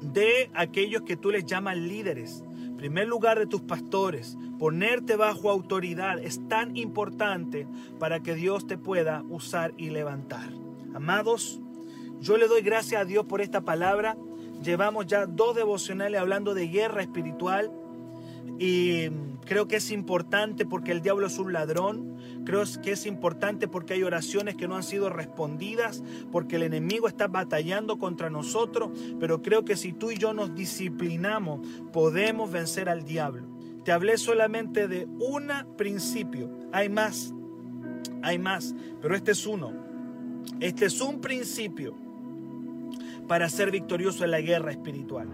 de 0.00 0.52
aquellos 0.54 1.02
que 1.02 1.16
tú 1.16 1.32
les 1.32 1.46
llamas 1.46 1.78
líderes. 1.78 2.44
En 2.48 2.76
primer 2.76 3.08
lugar 3.08 3.40
de 3.40 3.48
tus 3.48 3.62
pastores. 3.62 4.38
Ponerte 4.56 5.16
bajo 5.16 5.50
autoridad 5.50 6.20
es 6.20 6.46
tan 6.46 6.76
importante 6.76 7.66
para 7.98 8.20
que 8.20 8.36
Dios 8.36 8.68
te 8.68 8.78
pueda 8.78 9.24
usar 9.30 9.74
y 9.76 9.90
levantar. 9.90 10.48
Amados, 10.94 11.60
yo 12.20 12.36
le 12.36 12.46
doy 12.46 12.62
gracias 12.62 13.02
a 13.02 13.04
Dios 13.04 13.26
por 13.26 13.40
esta 13.40 13.62
palabra. 13.62 14.16
Llevamos 14.62 15.06
ya 15.06 15.26
dos 15.26 15.56
devocionales 15.56 16.20
hablando 16.20 16.54
de 16.54 16.68
guerra 16.68 17.02
espiritual 17.02 17.72
y 18.58 19.10
creo 19.44 19.68
que 19.68 19.76
es 19.76 19.90
importante 19.90 20.64
porque 20.64 20.92
el 20.92 21.02
diablo 21.02 21.26
es 21.26 21.38
un 21.38 21.52
ladrón. 21.52 22.16
Creo 22.44 22.62
que 22.82 22.92
es 22.92 23.06
importante 23.06 23.68
porque 23.68 23.94
hay 23.94 24.02
oraciones 24.02 24.56
que 24.56 24.68
no 24.68 24.76
han 24.76 24.82
sido 24.82 25.10
respondidas, 25.10 26.02
porque 26.32 26.56
el 26.56 26.62
enemigo 26.62 27.08
está 27.08 27.26
batallando 27.26 27.98
contra 27.98 28.30
nosotros. 28.30 28.90
Pero 29.20 29.42
creo 29.42 29.64
que 29.64 29.76
si 29.76 29.92
tú 29.92 30.10
y 30.10 30.16
yo 30.16 30.32
nos 30.32 30.54
disciplinamos, 30.54 31.66
podemos 31.92 32.50
vencer 32.50 32.88
al 32.88 33.04
diablo. 33.04 33.46
Te 33.84 33.92
hablé 33.92 34.16
solamente 34.16 34.88
de 34.88 35.06
un 35.06 35.50
principio. 35.76 36.50
Hay 36.72 36.88
más, 36.88 37.34
hay 38.22 38.38
más, 38.38 38.74
pero 39.00 39.14
este 39.14 39.32
es 39.32 39.46
uno. 39.46 39.72
Este 40.60 40.86
es 40.86 41.00
un 41.00 41.20
principio 41.20 41.94
para 43.28 43.48
ser 43.48 43.70
victorioso 43.70 44.24
en 44.24 44.30
la 44.30 44.40
guerra 44.40 44.70
espiritual. 44.70 45.28